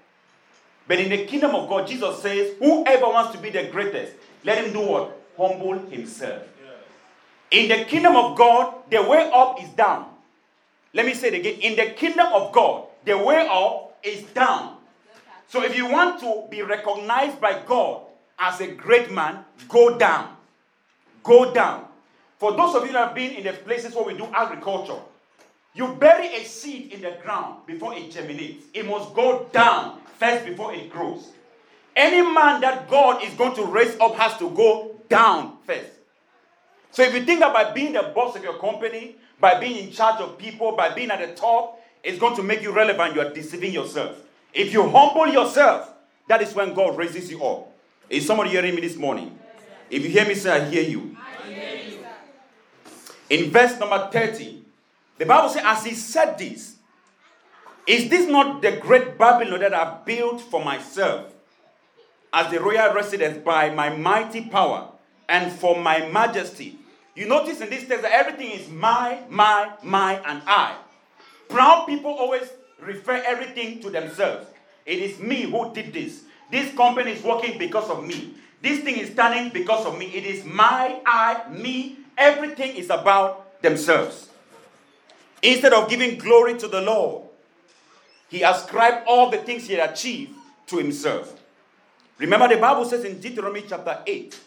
But 0.88 1.00
in 1.00 1.10
the 1.10 1.26
kingdom 1.26 1.54
of 1.54 1.68
God, 1.68 1.86
Jesus 1.86 2.22
says, 2.22 2.54
whoever 2.58 3.06
wants 3.06 3.32
to 3.32 3.38
be 3.38 3.50
the 3.50 3.64
greatest, 3.64 4.12
let 4.44 4.64
him 4.64 4.72
do 4.72 4.80
what? 4.80 5.20
Humble 5.36 5.78
himself. 5.90 6.42
In 7.50 7.68
the 7.68 7.84
kingdom 7.84 8.16
of 8.16 8.36
God, 8.36 8.74
the 8.90 9.02
way 9.02 9.30
up 9.32 9.62
is 9.62 9.68
down. 9.70 10.06
Let 10.92 11.06
me 11.06 11.14
say 11.14 11.28
it 11.28 11.34
again. 11.34 11.60
In 11.60 11.76
the 11.76 11.92
kingdom 11.92 12.26
of 12.32 12.52
God, 12.52 12.86
the 13.04 13.18
way 13.18 13.46
up 13.50 13.98
is 14.02 14.22
down. 14.32 14.76
So 15.48 15.62
if 15.62 15.76
you 15.76 15.90
want 15.90 16.20
to 16.20 16.44
be 16.50 16.62
recognized 16.62 17.40
by 17.40 17.62
God 17.66 18.02
as 18.38 18.60
a 18.60 18.68
great 18.68 19.10
man, 19.12 19.44
go 19.68 19.96
down. 19.98 20.36
Go 21.22 21.52
down. 21.52 21.86
For 22.38 22.52
those 22.52 22.74
of 22.74 22.86
you 22.86 22.92
that 22.92 23.08
have 23.08 23.14
been 23.14 23.32
in 23.32 23.44
the 23.44 23.52
places 23.52 23.94
where 23.94 24.04
we 24.04 24.14
do 24.14 24.26
agriculture, 24.32 24.98
you 25.74 25.94
bury 25.94 26.28
a 26.28 26.44
seed 26.44 26.92
in 26.92 27.02
the 27.02 27.16
ground 27.22 27.66
before 27.66 27.94
it 27.94 28.10
germinates. 28.10 28.64
It 28.72 28.86
must 28.86 29.14
go 29.14 29.48
down 29.52 30.00
first 30.18 30.44
before 30.46 30.74
it 30.74 30.90
grows. 30.90 31.30
Any 31.94 32.22
man 32.22 32.60
that 32.60 32.88
God 32.90 33.22
is 33.22 33.32
going 33.34 33.54
to 33.56 33.64
raise 33.64 33.98
up 34.00 34.14
has 34.16 34.38
to 34.38 34.50
go 34.50 34.96
down 35.08 35.58
first. 35.66 35.90
So 36.90 37.02
if 37.02 37.14
you 37.14 37.24
think 37.24 37.40
about 37.40 37.74
being 37.74 37.92
the 37.92 38.10
boss 38.14 38.36
of 38.36 38.42
your 38.42 38.58
company, 38.58 39.16
by 39.38 39.60
being 39.60 39.86
in 39.86 39.92
charge 39.92 40.20
of 40.20 40.38
people, 40.38 40.72
by 40.76 40.94
being 40.94 41.10
at 41.10 41.20
the 41.20 41.34
top, 41.34 41.80
it's 42.02 42.18
going 42.18 42.36
to 42.36 42.42
make 42.42 42.62
you 42.62 42.72
relevant. 42.72 43.14
You 43.14 43.20
are 43.20 43.32
deceiving 43.32 43.72
yourself. 43.72 44.16
If 44.54 44.72
you 44.72 44.88
humble 44.88 45.26
yourself, 45.26 45.92
that 46.28 46.40
is 46.40 46.54
when 46.54 46.72
God 46.72 46.96
raises 46.96 47.30
you 47.30 47.44
up. 47.44 47.70
Is 48.08 48.26
somebody 48.26 48.50
hearing 48.50 48.74
me 48.74 48.80
this 48.80 48.96
morning? 48.96 49.38
If 49.90 50.02
you 50.04 50.10
hear 50.10 50.26
me 50.26 50.34
say, 50.34 50.50
I 50.50 50.64
hear 50.64 50.82
you. 50.82 50.84
I 50.84 50.84
hear 50.84 50.90
you. 50.90 51.16
In 53.28 53.50
verse 53.50 53.78
number 53.78 54.08
30, 54.12 54.62
the 55.18 55.26
Bible 55.26 55.48
says, 55.48 55.62
As 55.64 55.84
he 55.84 55.94
said 55.94 56.38
this, 56.38 56.76
is 57.86 58.08
this 58.08 58.28
not 58.28 58.62
the 58.62 58.72
great 58.72 59.16
Babylon 59.16 59.60
that 59.60 59.74
I 59.74 59.98
built 60.04 60.40
for 60.40 60.64
myself 60.64 61.32
as 62.32 62.50
the 62.50 62.60
royal 62.60 62.94
residence 62.94 63.38
by 63.38 63.70
my 63.70 63.90
mighty 63.90 64.42
power 64.42 64.88
and 65.28 65.52
for 65.52 65.80
my 65.80 66.08
majesty? 66.08 66.78
You 67.14 67.26
notice 67.26 67.60
in 67.60 67.70
this 67.70 67.86
text 67.88 68.02
that 68.02 68.12
everything 68.12 68.50
is 68.50 68.68
my, 68.68 69.20
my, 69.30 69.72
my, 69.82 70.14
and 70.26 70.42
I. 70.46 70.76
Proud 71.48 71.86
people 71.86 72.10
always 72.10 72.48
refer 72.80 73.22
everything 73.26 73.80
to 73.80 73.90
themselves. 73.90 74.46
It 74.84 74.98
is 74.98 75.18
me 75.18 75.42
who 75.42 75.72
did 75.72 75.92
this. 75.92 76.24
This 76.50 76.74
company 76.76 77.12
is 77.12 77.22
working 77.22 77.58
because 77.58 77.88
of 77.88 78.06
me. 78.06 78.34
This 78.62 78.80
thing 78.80 78.96
is 78.96 79.10
standing 79.10 79.52
because 79.52 79.86
of 79.86 79.98
me. 79.98 80.06
It 80.06 80.24
is 80.24 80.44
my, 80.44 81.00
I, 81.06 81.48
me. 81.50 81.98
Everything 82.16 82.76
is 82.76 82.90
about 82.90 83.60
themselves. 83.62 84.28
Instead 85.42 85.72
of 85.72 85.88
giving 85.88 86.18
glory 86.18 86.58
to 86.58 86.68
the 86.68 86.80
Lord, 86.80 87.24
he 88.28 88.42
ascribed 88.42 89.06
all 89.06 89.30
the 89.30 89.38
things 89.38 89.66
he 89.66 89.74
had 89.74 89.90
achieved 89.90 90.32
to 90.66 90.78
himself. 90.78 91.40
Remember, 92.18 92.48
the 92.48 92.56
Bible 92.56 92.84
says 92.84 93.04
in 93.04 93.20
Deuteronomy 93.20 93.64
chapter 93.68 94.02
8, 94.06 94.40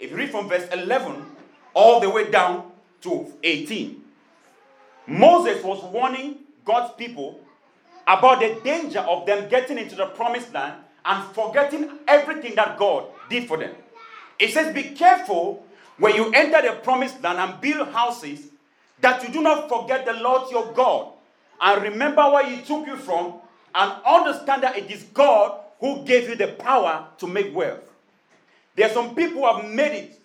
if 0.00 0.10
you 0.10 0.16
read 0.16 0.30
from 0.30 0.48
verse 0.48 0.68
11 0.72 1.24
all 1.72 2.00
the 2.00 2.10
way 2.10 2.30
down 2.30 2.70
to 3.02 3.32
18, 3.42 4.02
Moses 5.06 5.62
was 5.62 5.82
warning 5.84 6.38
God's 6.64 6.94
people 6.94 7.40
about 8.06 8.40
the 8.40 8.60
danger 8.62 9.00
of 9.00 9.26
them 9.26 9.48
getting 9.48 9.78
into 9.78 9.94
the 9.94 10.06
promised 10.06 10.52
land 10.52 10.82
and 11.04 11.24
forgetting 11.34 11.90
everything 12.06 12.54
that 12.56 12.78
God 12.78 13.06
did 13.30 13.46
for 13.46 13.56
them. 13.56 13.74
It 14.38 14.52
says, 14.52 14.74
Be 14.74 14.82
careful 14.82 15.65
when 15.98 16.14
you 16.14 16.30
enter 16.32 16.62
the 16.62 16.72
promised 16.82 17.22
land 17.22 17.38
and 17.38 17.60
build 17.60 17.88
houses 17.88 18.48
that 19.00 19.22
you 19.22 19.32
do 19.32 19.42
not 19.42 19.68
forget 19.68 20.04
the 20.04 20.14
Lord 20.14 20.50
your 20.50 20.72
God 20.72 21.12
and 21.60 21.82
remember 21.82 22.22
where 22.30 22.48
He 22.48 22.62
took 22.62 22.86
you 22.86 22.96
from 22.96 23.34
and 23.74 23.92
understand 24.04 24.62
that 24.62 24.76
it 24.76 24.90
is 24.90 25.04
God 25.14 25.60
who 25.80 26.04
gave 26.04 26.28
you 26.28 26.36
the 26.36 26.48
power 26.48 27.06
to 27.18 27.26
make 27.26 27.54
wealth. 27.54 27.82
There 28.74 28.88
are 28.88 28.92
some 28.92 29.14
people 29.14 29.40
who 29.42 29.46
have 29.46 29.70
made 29.70 29.92
it. 29.92 30.20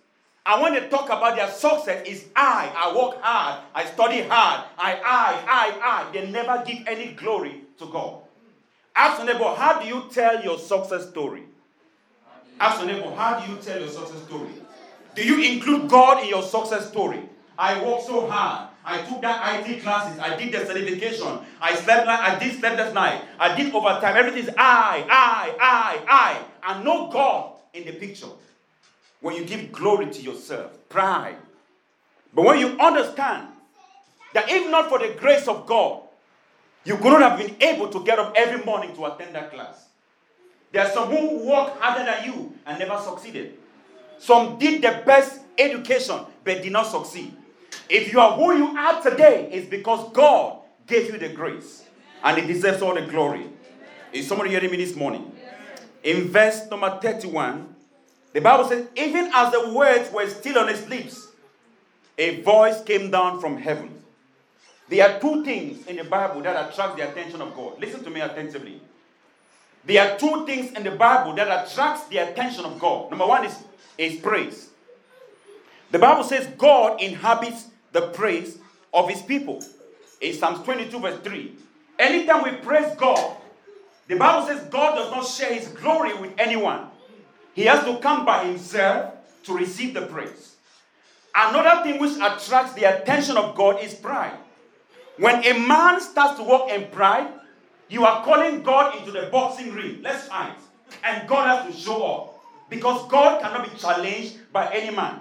And 0.46 0.62
when 0.62 0.74
they 0.74 0.90
talk 0.90 1.06
about 1.06 1.36
their 1.36 1.50
success, 1.50 2.04
it's 2.06 2.26
I. 2.36 2.72
I 2.76 2.96
work 2.96 3.22
hard. 3.22 3.62
I 3.76 3.86
study 3.86 4.22
hard. 4.22 4.66
I, 4.78 4.94
I, 4.96 5.44
I, 5.48 6.08
I. 6.10 6.12
They 6.12 6.30
never 6.32 6.64
give 6.66 6.80
any 6.88 7.14
glory 7.14 7.62
to 7.80 7.86
God. 7.86 8.22
Ask 8.96 9.24
your 9.24 9.34
neighbor, 9.34 9.54
how 9.56 9.80
do 9.80 9.88
you 9.88 10.06
tell 10.12 10.44
your 10.44 10.58
success 10.58 11.10
story? 11.10 11.44
Ask 12.60 12.84
your 12.84 12.94
neighbor, 12.94 13.14
how 13.16 13.40
do 13.40 13.52
you 13.52 13.58
tell 13.60 13.80
your 13.80 13.90
success 13.90 14.22
story? 14.24 14.50
Do 15.16 15.24
you 15.24 15.54
include 15.54 15.90
God 15.90 16.24
in 16.24 16.30
your 16.30 16.44
success 16.44 16.88
story? 16.90 17.22
I 17.58 17.84
worked 17.84 18.04
so 18.06 18.30
hard. 18.30 18.70
I 18.84 19.02
took 19.04 19.22
that 19.22 19.68
IT 19.68 19.82
classes. 19.84 20.20
I 20.20 20.36
did 20.36 20.52
the 20.52 20.66
certification. 20.66 21.40
I 21.62 21.76
slept. 21.76 22.08
Like 22.08 22.20
I 22.20 22.40
did 22.40 22.60
sleepless 22.60 22.94
night. 22.94 23.22
I 23.40 23.56
did 23.56 23.74
overtime. 23.74 24.18
Everything 24.18 24.44
is 24.44 24.50
I, 24.58 25.06
I, 25.10 25.56
I, 25.60 26.02
I, 26.08 26.74
and 26.74 26.84
no 26.84 27.10
God 27.12 27.54
in 27.74 27.86
the 27.86 27.94
picture. 27.94 28.28
When 29.20 29.36
you 29.36 29.46
give 29.46 29.72
glory 29.72 30.08
to 30.10 30.22
yourself, 30.22 30.72
pride. 30.90 31.36
But 32.34 32.46
when 32.46 32.60
you 32.60 32.70
understand 32.80 33.50
that 34.34 34.50
if 34.50 34.72
not 34.72 34.90
for 34.90 34.98
the 34.98 35.14
grace 35.20 35.48
of 35.48 35.68
God, 35.68 36.02
you 36.84 36.98
could 36.98 37.20
not 37.20 37.22
have 37.22 37.38
been 37.38 37.56
able 37.62 37.90
to 37.90 38.04
get 38.04 38.18
up 38.18 38.34
every 38.36 38.64
morning 38.66 38.96
to 38.96 39.06
attend 39.06 39.36
that 39.36 39.52
class. 39.54 39.90
There 40.72 40.84
are 40.84 40.90
some 40.90 41.10
who 41.10 41.46
work 41.48 41.80
harder 41.80 42.06
than 42.06 42.26
you 42.26 42.54
and 42.66 42.80
never 42.80 42.98
succeeded. 42.98 43.60
Some 44.22 44.58
did 44.58 44.82
the 44.82 45.02
best 45.06 45.42
education 45.58 46.20
but 46.44 46.62
did 46.62 46.72
not 46.72 46.88
succeed. 46.88 47.36
If 47.90 48.14
you 48.14 48.20
are 48.20 48.38
who 48.38 48.56
you 48.56 48.78
are 48.78 49.02
today, 49.02 49.50
it's 49.52 49.68
because 49.68 50.12
God 50.14 50.60
gave 50.88 51.12
you 51.12 51.18
the 51.18 51.30
grace 51.30 51.84
and 52.24 52.38
it 52.38 52.48
deserves 52.48 52.82
all 52.82 52.94
the 52.96 53.02
glory. 53.02 53.48
Is 54.14 54.28
somebody 54.28 54.52
hearing 54.52 54.72
me 54.72 54.78
this 54.78 54.96
morning? 54.96 55.32
In 56.04 56.28
verse 56.30 56.70
number 56.70 57.00
31, 57.02 57.76
the 58.34 58.42
Bible 58.42 58.66
says, 58.68 58.88
Even 58.96 59.30
as 59.34 59.52
the 59.52 59.74
words 59.74 60.12
were 60.12 60.30
still 60.30 60.60
on 60.60 60.68
his 60.68 60.88
lips, 60.88 61.28
a 62.18 62.42
voice 62.42 62.82
came 62.84 63.12
down 63.12 63.42
from 63.42 63.58
heaven 63.58 64.02
there 64.92 65.10
are 65.10 65.22
two 65.22 65.42
things 65.46 65.88
in 65.88 65.96
the 65.96 66.04
Bible 66.04 66.42
that 66.42 66.70
attract 66.70 66.98
the 66.98 67.10
attention 67.10 67.42
of 67.42 67.56
God. 67.56 67.80
Listen 67.80 68.04
to 68.04 68.10
me 68.10 68.20
attentively. 68.20 68.82
There 69.86 70.06
are 70.06 70.20
two 70.20 70.46
things 70.46 70.74
in 70.74 70.84
the 70.84 70.92
Bible 70.92 71.34
that 71.36 71.48
attracts 71.48 72.08
the 72.10 72.18
attention 72.18 72.66
of 72.66 72.78
God. 72.78 73.10
Number 73.10 73.26
one 73.26 73.46
is, 73.46 73.58
is 74.02 74.20
praise. 74.20 74.70
The 75.92 76.00
Bible 76.00 76.24
says 76.24 76.48
God 76.58 77.02
inhabits 77.02 77.68
the 77.92 78.08
praise 78.08 78.58
of 78.94 79.10
his 79.10 79.22
people. 79.22 79.64
In 80.20 80.34
Psalms 80.34 80.64
22, 80.64 81.00
verse 81.00 81.20
3. 81.20 81.56
Anytime 82.00 82.44
we 82.44 82.52
praise 82.58 82.96
God, 82.96 83.38
the 84.08 84.16
Bible 84.16 84.48
says 84.48 84.68
God 84.70 84.96
does 84.96 85.12
not 85.12 85.26
share 85.26 85.54
his 85.54 85.68
glory 85.68 86.14
with 86.16 86.34
anyone. 86.38 86.88
He 87.54 87.64
has 87.64 87.84
to 87.86 87.98
come 88.00 88.26
by 88.26 88.46
himself 88.46 89.14
to 89.44 89.58
receive 89.58 89.94
the 89.94 90.04
praise. 90.04 90.56
Another 91.36 91.84
thing 91.84 92.00
which 92.00 92.16
attracts 92.16 92.74
the 92.74 92.84
attention 92.84 93.38
of 93.38 93.56
God 93.56 93.82
is 93.84 93.94
pride. 93.94 94.38
When 95.18 95.46
a 95.46 95.54
man 95.60 96.02
starts 96.02 96.40
to 96.40 96.44
walk 96.44 96.72
in 96.72 96.88
pride, 96.88 97.28
you 97.90 98.06
are 98.06 98.24
calling 98.24 98.64
God 98.64 98.98
into 98.98 99.12
the 99.12 99.28
boxing 99.32 99.74
ring. 99.74 100.02
Let's 100.02 100.28
fight. 100.28 100.58
And 101.04 101.28
God 101.28 101.66
has 101.66 101.74
to 101.76 101.82
show 101.82 102.04
up. 102.04 102.31
Because 102.72 103.06
God 103.10 103.42
cannot 103.42 103.70
be 103.70 103.78
challenged 103.78 104.38
by 104.54 104.74
any 104.74 104.96
man. 104.96 105.20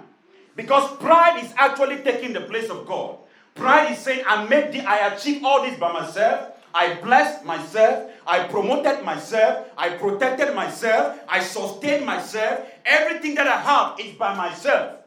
Because 0.55 0.89
pride 0.97 1.43
is 1.43 1.53
actually 1.57 1.97
taking 1.97 2.31
the 2.31 2.39
place 2.39 2.69
of 2.69 2.87
God. 2.87 3.17
Pride 3.55 3.91
is 3.91 3.97
saying, 3.99 4.23
I 4.25 4.45
made 4.47 4.71
the, 4.71 4.79
I 4.87 5.13
achieved 5.13 5.43
all 5.43 5.61
this 5.61 5.77
by 5.77 5.91
myself. 5.91 6.53
I 6.73 6.93
blessed 6.95 7.43
myself. 7.43 8.09
I 8.25 8.45
promoted 8.47 9.03
myself. 9.03 9.67
I 9.77 9.89
protected 9.89 10.55
myself. 10.55 11.19
I 11.27 11.41
sustained 11.41 12.05
myself. 12.05 12.65
Everything 12.85 13.35
that 13.35 13.47
I 13.47 13.59
have 13.59 13.99
is 13.99 14.15
by 14.15 14.33
myself. 14.33 14.99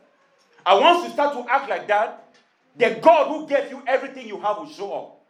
I 0.67 0.75
want 0.75 1.07
to 1.07 1.13
start 1.13 1.33
to 1.33 1.51
act 1.51 1.71
like 1.71 1.89
that, 1.89 2.29
the 2.77 2.99
God 3.01 3.29
who 3.29 3.49
gave 3.49 3.71
you 3.71 3.83
everything 3.87 4.29
you 4.29 4.39
have 4.41 4.59
will 4.59 4.69
show 4.69 4.93
up 4.93 5.21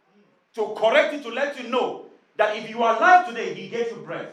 to 0.55 0.75
correct 0.77 1.13
you, 1.13 1.21
to 1.21 1.29
let 1.29 1.57
you 1.61 1.69
know 1.69 2.07
that 2.35 2.57
if 2.57 2.69
you 2.69 2.83
are 2.83 2.97
alive 2.97 3.27
today, 3.27 3.53
He 3.53 3.69
gave 3.69 3.87
you 3.91 4.03
breath. 4.05 4.27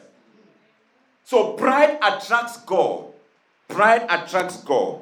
So 1.24 1.52
pride 1.54 1.98
attracts 2.02 2.58
God. 2.58 3.06
Pride 3.68 4.06
attracts 4.08 4.58
God. 4.58 5.00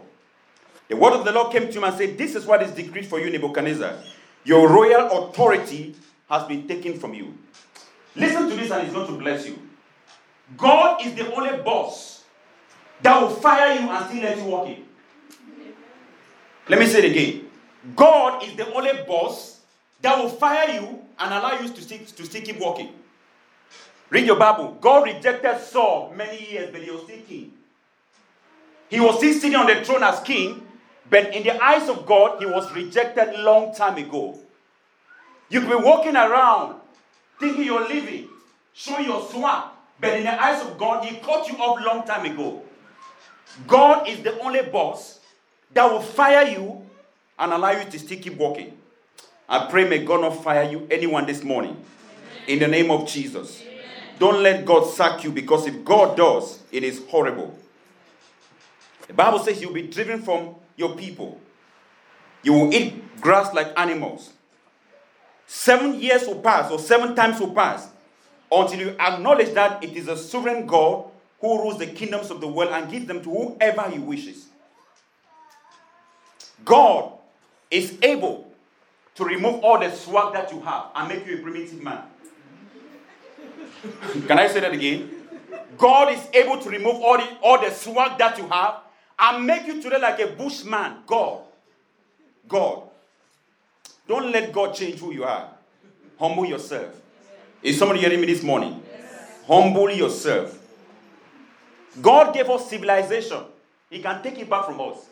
The 0.89 0.97
word 0.97 1.13
of 1.13 1.25
the 1.25 1.33
Lord 1.33 1.53
came 1.53 1.69
to 1.69 1.79
him 1.79 1.85
and 1.85 1.97
said, 1.97 2.19
This 2.19 2.35
is 2.35 2.47
what 2.47 2.63
is 2.63 2.73
decreed 2.73 3.07
for 3.07 3.21
you, 3.21 3.31
Nebuchadnezzar. 3.31 3.95
Your 4.45 4.69
royal 4.69 5.29
authority 5.29 5.95
has 6.29 6.45
been 6.45 6.67
taken 6.67 6.99
from 6.99 7.15
you. 7.15 7.37
Listen 8.17 8.49
to 8.49 8.57
this 8.57 8.71
and 8.71 8.85
it's 8.85 8.95
going 8.95 9.07
to 9.07 9.19
bless 9.19 9.47
you. 9.47 9.59
God 10.57 11.05
is 11.05 11.15
the 11.15 11.33
only 11.33 11.63
boss 11.63 12.25
that 13.03 13.21
will 13.21 13.31
fire 13.31 13.75
you 13.75 13.89
and 13.89 14.07
still 14.07 14.23
let 14.23 14.37
you 14.37 14.45
walk 14.45 14.69
in. 14.69 14.85
Let 16.69 16.79
me 16.79 16.87
say 16.87 17.05
it 17.05 17.11
again. 17.11 17.51
God 17.97 18.43
is 18.43 18.55
the 18.55 18.73
only 18.75 18.93
boss 19.07 19.61
that 20.03 20.19
will 20.19 20.29
fire 20.29 20.71
you 20.71 21.01
and 21.19 21.35
allow 21.35 21.61
you 21.61 21.69
to 21.69 21.81
still, 21.81 21.99
to 21.99 22.25
still 22.25 22.43
keep 22.43 22.61
working. 22.61 22.93
Read 24.11 24.27
your 24.27 24.37
Bible. 24.37 24.77
God 24.81 25.05
rejected 25.05 25.61
Saul 25.61 26.13
many 26.17 26.51
years, 26.51 26.71
but 26.73 26.83
he 26.83 26.91
was 26.91 27.05
still 27.05 27.21
king. 27.29 27.53
He 28.89 28.99
was 28.99 29.19
still 29.19 29.33
sitting 29.33 29.55
on 29.55 29.67
the 29.67 29.85
throne 29.85 30.03
as 30.03 30.21
king, 30.21 30.67
but 31.09 31.35
in 31.35 31.45
the 31.45 31.63
eyes 31.63 31.89
of 31.89 32.05
God, 32.07 32.41
he 32.41 32.47
was 32.47 32.71
rejected 32.75 33.39
long 33.39 33.73
time 33.73 33.97
ago. 33.97 34.39
You 35.49 35.61
could 35.61 35.71
be 35.71 35.77
walking 35.77 36.17
around 36.17 36.81
thinking 37.39 37.65
you're 37.65 37.89
living, 37.89 38.29
showing 38.73 39.05
your 39.05 39.23
swag, 39.29 39.71
but 40.01 40.17
in 40.17 40.25
the 40.25 40.43
eyes 40.43 40.61
of 40.65 40.77
God, 40.77 41.05
he 41.05 41.17
caught 41.19 41.49
you 41.49 41.57
up 41.63 41.85
long 41.85 42.05
time 42.05 42.31
ago. 42.31 42.63
God 43.67 44.09
is 44.09 44.23
the 44.23 44.39
only 44.41 44.63
boss 44.63 45.21
that 45.73 45.91
will 45.91 46.01
fire 46.01 46.49
you 46.49 46.85
and 47.39 47.53
allow 47.53 47.71
you 47.71 47.89
to 47.89 47.99
still 47.99 48.19
keep 48.19 48.37
walking. 48.37 48.77
I 49.49 49.67
pray 49.71 49.89
may 49.89 50.05
God 50.05 50.21
not 50.21 50.43
fire 50.43 50.69
you, 50.69 50.87
anyone 50.91 51.27
this 51.27 51.43
morning. 51.43 51.77
In 52.47 52.59
the 52.59 52.69
name 52.69 52.91
of 52.91 53.09
Jesus. 53.09 53.63
Don't 54.21 54.43
let 54.43 54.67
God 54.67 54.85
sack 54.85 55.25
you 55.25 55.31
because 55.33 55.67
if 55.67 55.83
God 55.83 56.15
does, 56.15 56.63
it 56.71 56.85
is 56.85 57.03
horrible. 57.09 57.59
The 59.07 59.15
Bible 59.15 59.39
says 59.39 59.63
you'll 59.63 59.73
be 59.73 59.87
driven 59.87 60.21
from 60.21 60.57
your 60.77 60.95
people. 60.95 61.41
You 62.43 62.53
will 62.53 62.75
eat 62.75 63.19
grass 63.23 63.55
like 63.55 63.73
animals. 63.79 64.35
Seven 65.47 65.99
years 65.99 66.27
will 66.27 66.41
pass, 66.41 66.71
or 66.71 66.79
seven 66.79 67.17
times 67.17 67.41
will 67.41 67.55
pass, 67.55 67.89
until 68.53 68.79
you 68.79 68.89
acknowledge 69.01 69.55
that 69.55 69.83
it 69.83 69.97
is 69.97 70.07
a 70.07 70.19
sovereign 70.19 70.67
God 70.67 71.07
who 71.41 71.59
rules 71.63 71.79
the 71.79 71.87
kingdoms 71.87 72.31
of 72.31 72.43
the 72.43 72.47
world 72.47 72.73
and 72.73 72.91
gives 72.91 73.07
them 73.07 73.23
to 73.23 73.31
whoever 73.31 73.89
he 73.89 73.99
wishes. 73.99 74.49
God 76.63 77.13
is 77.71 77.97
able 78.03 78.53
to 79.15 79.25
remove 79.25 79.65
all 79.65 79.81
the 79.81 79.91
swag 79.91 80.35
that 80.35 80.53
you 80.53 80.61
have 80.61 80.89
and 80.95 81.09
make 81.09 81.27
you 81.27 81.39
a 81.39 81.43
primitive 81.43 81.83
man. 81.83 82.03
Can 84.27 84.39
I 84.39 84.49
say 84.49 84.61
that 84.61 84.73
again? 84.73 85.11
God 85.79 86.13
is 86.13 86.21
able 86.35 86.59
to 86.59 86.69
remove 86.69 86.97
all 86.97 87.17
the, 87.17 87.27
all 87.43 87.61
the 87.61 87.71
swag 87.71 88.19
that 88.19 88.37
you 88.39 88.47
have 88.49 88.81
and 89.19 89.47
make 89.47 89.67
you 89.67 89.81
today 89.81 90.01
like 90.01 90.21
a 90.21 90.27
bushman. 90.29 90.99
God. 91.07 91.41
God. 92.49 92.83
Don't 94.07 94.31
let 94.33 94.53
God 94.53 94.75
change 94.75 94.99
who 94.99 95.13
you 95.13 95.25
are. 95.25 95.49
Humble 96.19 96.47
yourself. 96.47 97.01
Is 97.63 97.79
somebody 97.79 98.01
hearing 98.01 98.21
me 98.21 98.27
this 98.27 98.43
morning? 98.43 98.83
Yes. 98.91 99.43
Humble 99.47 99.91
yourself. 99.91 100.59
God 102.01 102.35
gave 102.35 102.49
us 102.49 102.69
civilization. 102.69 103.43
He 103.89 104.01
can 104.01 104.23
take 104.23 104.39
it 104.39 104.49
back 104.49 104.67
from 104.67 104.81
us. 104.81 105.07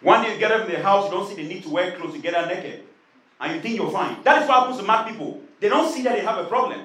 One 0.00 0.22
day 0.22 0.34
you 0.34 0.38
get 0.38 0.52
up 0.52 0.68
in 0.68 0.72
the 0.72 0.82
house, 0.82 1.06
you 1.06 1.10
don't 1.12 1.28
see 1.28 1.34
the 1.34 1.48
need 1.48 1.62
to 1.62 1.70
wear 1.70 1.92
clothes, 1.92 2.14
you 2.14 2.20
get 2.20 2.34
out 2.34 2.48
naked. 2.48 2.84
And 3.40 3.54
you 3.54 3.60
think 3.60 3.76
you're 3.76 3.90
fine. 3.90 4.22
That 4.22 4.42
is 4.42 4.48
what 4.48 4.60
happens 4.60 4.78
to 4.78 4.84
mad 4.84 5.08
people. 5.08 5.42
They 5.60 5.68
don't 5.68 5.92
see 5.92 6.02
that 6.02 6.14
they 6.16 6.22
have 6.22 6.38
a 6.38 6.48
problem. 6.48 6.80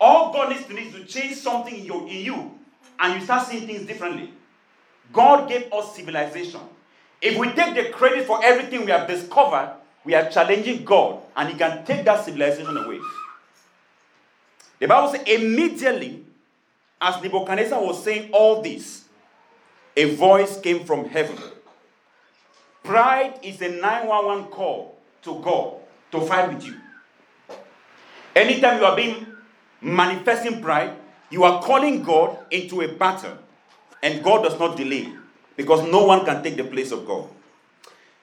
All 0.00 0.32
God 0.32 0.50
needs 0.50 0.66
to 0.66 0.72
do 0.74 0.78
is 0.78 0.94
to 0.94 1.04
change 1.04 1.36
something 1.36 1.74
in, 1.74 1.84
your, 1.84 2.02
in 2.02 2.18
you, 2.18 2.58
and 2.98 3.18
you 3.18 3.24
start 3.24 3.46
seeing 3.46 3.66
things 3.66 3.86
differently. 3.86 4.32
God 5.12 5.48
gave 5.48 5.72
us 5.72 5.94
civilization. 5.94 6.60
If 7.20 7.38
we 7.38 7.52
take 7.52 7.74
the 7.74 7.90
credit 7.90 8.26
for 8.26 8.44
everything 8.44 8.84
we 8.84 8.90
have 8.90 9.06
discovered, 9.06 9.76
we 10.04 10.14
are 10.14 10.28
challenging 10.28 10.84
God, 10.84 11.20
and 11.36 11.48
He 11.48 11.56
can 11.56 11.84
take 11.84 12.04
that 12.04 12.24
civilization 12.24 12.76
away. 12.76 12.98
The 14.80 14.88
Bible 14.88 15.12
says, 15.12 15.22
immediately 15.26 16.24
as 17.00 17.22
Nebuchadnezzar 17.22 17.80
was 17.80 18.02
saying 18.02 18.30
all 18.32 18.62
this, 18.62 19.04
a 19.96 20.14
voice 20.14 20.60
came 20.60 20.84
from 20.84 21.08
heaven. 21.08 21.36
Pride 22.82 23.38
is 23.42 23.60
a 23.60 23.68
911 23.68 24.46
call 24.46 24.96
to 25.22 25.40
God 25.40 25.74
to 26.12 26.20
fight 26.20 26.52
with 26.52 26.64
you. 26.64 26.76
Anytime 28.34 28.78
you 28.78 28.84
are 28.84 28.96
being 28.96 29.26
manifesting 29.82 30.62
pride, 30.62 30.94
you 31.30 31.44
are 31.44 31.62
calling 31.62 32.02
God 32.02 32.38
into 32.50 32.82
a 32.82 32.88
battle, 32.88 33.36
and 34.02 34.22
God 34.22 34.42
does 34.42 34.58
not 34.58 34.76
delay 34.76 35.12
because 35.56 35.82
no 35.90 36.04
one 36.04 36.24
can 36.24 36.42
take 36.42 36.56
the 36.56 36.64
place 36.64 36.92
of 36.92 37.06
God. 37.06 37.28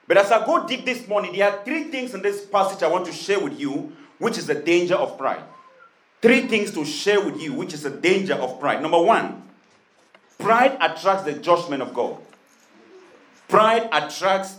But 0.06 0.16
as 0.16 0.32
I 0.32 0.44
go 0.44 0.66
deep 0.66 0.84
this 0.84 1.06
morning, 1.06 1.32
there 1.32 1.50
are 1.50 1.64
three 1.64 1.84
things 1.84 2.14
in 2.14 2.22
this 2.22 2.44
passage 2.44 2.82
I 2.82 2.88
want 2.88 3.06
to 3.06 3.12
share 3.12 3.38
with 3.38 3.58
you, 3.58 3.92
which 4.18 4.38
is 4.38 4.46
the 4.46 4.54
danger 4.54 4.96
of 4.96 5.16
pride. 5.16 5.42
Three 6.20 6.46
things 6.48 6.72
to 6.72 6.84
share 6.84 7.20
with 7.24 7.40
you, 7.40 7.52
which 7.54 7.72
is 7.72 7.82
the 7.82 7.90
danger 7.90 8.34
of 8.34 8.60
pride. 8.60 8.82
Number 8.82 9.00
one, 9.00 9.42
pride 10.38 10.76
attracts 10.80 11.24
the 11.24 11.34
judgment 11.34 11.82
of 11.82 11.94
God. 11.94 12.18
Pride 13.48 13.88
attracts 13.92 14.56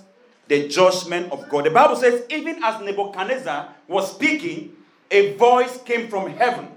the 0.47 0.67
judgment 0.67 1.31
of 1.31 1.47
God. 1.49 1.65
The 1.65 1.71
Bible 1.71 1.95
says, 1.95 2.23
even 2.29 2.63
as 2.63 2.81
Nebuchadnezzar 2.81 3.75
was 3.87 4.11
speaking, 4.11 4.75
a 5.09 5.35
voice 5.35 5.81
came 5.83 6.07
from 6.09 6.31
heaven 6.31 6.67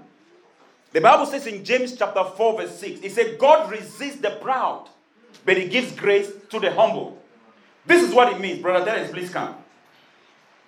the 0.95 1.01
Bible 1.01 1.25
says 1.25 1.45
in 1.45 1.61
James 1.65 1.93
chapter 1.97 2.23
4, 2.23 2.61
verse 2.61 2.79
6, 2.79 3.01
it 3.01 3.11
said, 3.11 3.37
God 3.37 3.69
resists 3.69 4.21
the 4.21 4.29
proud, 4.29 4.87
but 5.43 5.57
he 5.57 5.67
gives 5.67 5.91
grace 5.91 6.31
to 6.49 6.57
the 6.57 6.71
humble. 6.71 7.21
This 7.85 8.01
is 8.01 8.15
what 8.15 8.31
it 8.31 8.39
means, 8.39 8.61
brother 8.61 8.85
Dennis, 8.85 9.11
please 9.11 9.29
come. 9.29 9.55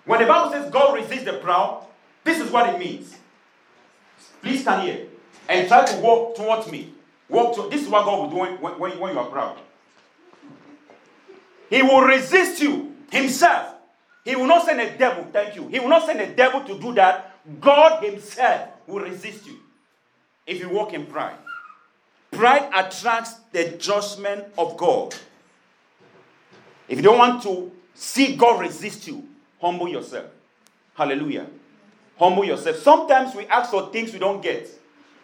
When 0.04 0.20
the 0.20 0.26
Bible 0.26 0.50
says 0.50 0.70
God 0.70 0.94
resists 0.94 1.24
the 1.24 1.38
proud, 1.38 1.86
this 2.24 2.40
is 2.40 2.50
what 2.50 2.74
it 2.74 2.78
means. 2.78 3.16
Please 4.42 4.60
stand 4.60 4.86
here 4.86 5.06
and 5.48 5.66
try 5.66 5.86
to 5.86 5.96
walk 6.00 6.36
towards 6.36 6.70
me. 6.70 6.92
Walk 7.30 7.56
to, 7.56 7.70
this 7.70 7.80
is 7.80 7.88
what 7.88 8.04
God 8.04 8.24
will 8.24 8.30
do 8.30 8.36
when, 8.36 8.78
when, 8.78 8.98
when 8.98 9.14
you 9.14 9.18
are 9.18 9.30
proud. 9.30 9.58
He 11.70 11.80
will 11.80 12.02
resist 12.02 12.60
you 12.60 12.94
himself. 13.10 13.76
He 14.26 14.36
will 14.36 14.46
not 14.46 14.66
send 14.66 14.78
a 14.78 14.94
devil, 14.98 15.26
thank 15.32 15.56
you. 15.56 15.68
He 15.68 15.80
will 15.80 15.88
not 15.88 16.04
send 16.04 16.20
a 16.20 16.26
devil 16.26 16.62
to 16.64 16.78
do 16.78 16.92
that. 16.96 17.34
God 17.62 18.04
himself 18.04 18.68
will 18.86 19.00
resist 19.00 19.46
you 19.46 19.60
if 20.48 20.58
you 20.58 20.68
walk 20.70 20.94
in 20.94 21.06
pride. 21.06 21.36
Pride 22.32 22.68
attracts 22.74 23.34
the 23.52 23.76
judgment 23.78 24.44
of 24.56 24.76
God. 24.76 25.14
If 26.88 26.96
you 26.96 27.02
don't 27.02 27.18
want 27.18 27.42
to 27.42 27.70
see 27.94 28.34
God 28.34 28.60
resist 28.60 29.06
you, 29.06 29.28
humble 29.60 29.88
yourself. 29.88 30.26
Hallelujah. 30.94 31.46
Humble 32.18 32.44
yourself. 32.44 32.78
Sometimes 32.78 33.34
we 33.34 33.46
ask 33.46 33.70
for 33.70 33.92
things 33.92 34.12
we 34.12 34.18
don't 34.18 34.42
get. 34.42 34.68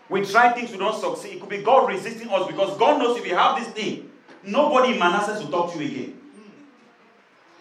We 0.08 0.24
try 0.24 0.52
things 0.52 0.70
we 0.70 0.78
don't 0.78 0.98
succeed. 0.98 1.36
It 1.36 1.40
could 1.40 1.48
be 1.48 1.62
God 1.62 1.88
resisting 1.88 2.28
us 2.28 2.46
because 2.46 2.76
God 2.78 2.98
knows 2.98 3.18
if 3.18 3.26
you 3.26 3.34
have 3.34 3.58
this 3.58 3.68
thing, 3.68 4.10
nobody 4.44 4.92
in 4.92 4.98
Manasseh 4.98 5.42
will 5.42 5.50
talk 5.50 5.72
to 5.72 5.82
you 5.82 5.90
again. 5.90 6.20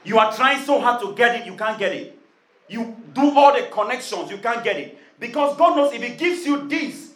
You 0.03 0.19
are 0.19 0.33
trying 0.33 0.63
so 0.65 0.81
hard 0.81 1.01
to 1.01 1.15
get 1.15 1.39
it, 1.39 1.45
you 1.45 1.55
can't 1.55 1.79
get 1.79 1.93
it. 1.93 2.19
You 2.67 2.95
do 3.13 3.37
all 3.37 3.53
the 3.53 3.67
connections, 3.67 4.29
you 4.29 4.37
can't 4.37 4.63
get 4.63 4.77
it. 4.77 4.97
Because 5.17 5.55
God 5.57 5.77
knows 5.77 5.93
if 5.93 6.03
He 6.03 6.15
gives 6.15 6.45
you 6.45 6.67
this, 6.67 7.12